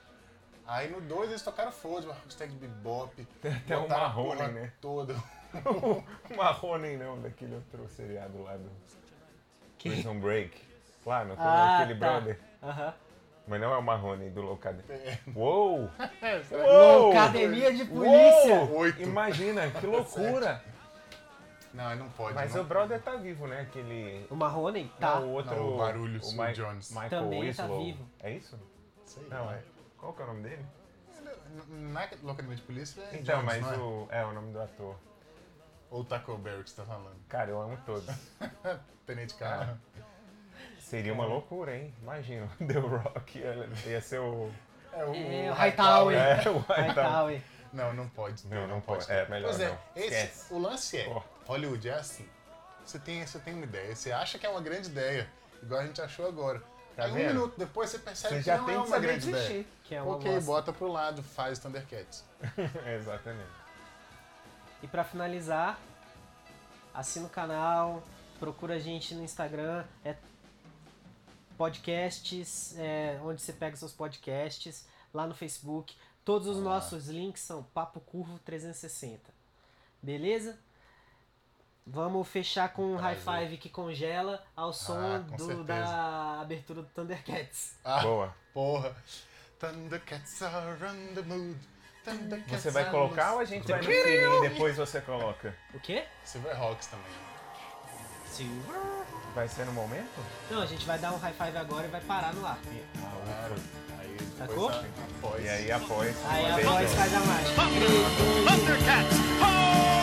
[0.67, 3.25] Aí no 2 eles tocaram foda-se, Rocksteady Bebop.
[3.41, 4.73] Tem até um a Marrone, né?
[4.81, 5.15] Toda.
[5.55, 6.03] o
[6.37, 8.71] Marrone não, daquele outro seriado lá do
[9.81, 10.61] Prison Break.
[11.05, 12.07] Lá, foi Ah, aquele tá.
[12.11, 12.41] brother.
[12.63, 12.95] Aham.
[13.47, 14.97] Mas não é o Marrone do Loucademia.
[14.97, 15.19] É.
[15.35, 15.89] Uou!
[16.51, 18.55] Uou, Academia de Polícia.
[18.63, 18.79] Uou!
[18.79, 19.03] Oito.
[19.03, 20.63] Imagina, que loucura!
[21.73, 22.35] Não, não pode.
[22.35, 22.63] Mas não.
[22.63, 23.61] o brother tá vivo, né?
[23.61, 24.27] Aquele.
[24.31, 24.91] O Marrone?
[24.99, 25.21] Tá.
[25.21, 25.55] Não, o outro.
[25.55, 26.91] Não, o Barulhos, o Jones.
[26.91, 27.85] Michael Também tá Winslow.
[27.85, 28.09] vivo.
[28.21, 28.59] É isso?
[29.05, 29.63] Sei Não, é.
[29.99, 30.67] Qual que é o nome dele?
[31.71, 33.77] N- Na Loucamente Polícia é Então, Jones, mas não é?
[33.77, 34.09] o.
[34.11, 34.97] É o nome do ator.
[35.91, 37.17] Ou Taco Bell que você tá falando.
[37.29, 38.07] Cara, eu amo todos.
[39.07, 39.79] Tenente Carro.
[40.87, 41.93] Seria uma loucura, hein?
[42.01, 43.41] Imagina, The Rock
[43.87, 44.53] ia, ser o.
[44.93, 46.17] É o, É, o Hightower.
[46.17, 47.43] É, o Hightower.
[47.73, 48.45] Não, não pode.
[48.45, 49.05] ter, Não, não pode.
[49.05, 49.13] ter.
[49.15, 49.79] É, melhor Pois é, não.
[49.97, 50.55] esse- Esquece.
[50.55, 51.23] o lance é.
[51.47, 52.29] Hollywood é assim.
[52.85, 55.29] Você tem, você tem uma ideia, você acha que é uma grande ideia,
[55.61, 56.63] igual a gente achou agora.
[56.95, 57.27] Tá Aí um vendo?
[57.35, 59.43] minuto depois você percebe Você que já não tem é uma grande ideia.
[59.45, 59.67] desistir.
[59.83, 62.25] Que é uma ok, bota pro lado, faz Thundercats.
[62.97, 63.51] Exatamente.
[64.85, 65.79] E pra finalizar,
[66.95, 68.03] assina o canal,
[68.39, 70.15] procura a gente no Instagram, é
[71.57, 75.95] podcasts, é, onde você pega seus podcasts, lá no Facebook.
[76.25, 79.21] Todos os nossos links são Papo Curvo 360.
[80.03, 80.59] Beleza?
[81.87, 86.89] Vamos fechar com um high five que congela ao som Ah, do- da abertura do
[86.89, 87.77] Thundercats.
[87.85, 88.35] Ah, Boa.
[88.53, 88.97] porra.
[89.61, 91.57] Thundercats are on the mood.
[92.05, 93.91] Thundercats Você vai colocar ou a gente vai no
[94.45, 95.57] e depois você coloca?
[95.75, 96.05] O quê?
[96.25, 97.13] Silverhawks também.
[99.37, 100.19] Vai ser no momento?
[100.51, 102.59] Não, a gente vai dar um high five agora e vai parar no ar.
[102.99, 103.55] Claro.
[104.01, 104.69] Aí depois Sacou?
[104.71, 104.83] a-
[105.19, 105.45] após.
[105.45, 106.17] E aí após.
[106.31, 106.97] Aí uma a vez voz só.
[106.97, 107.63] faz a mágica.
[108.49, 109.17] Thundercats!
[109.43, 109.96] Ho!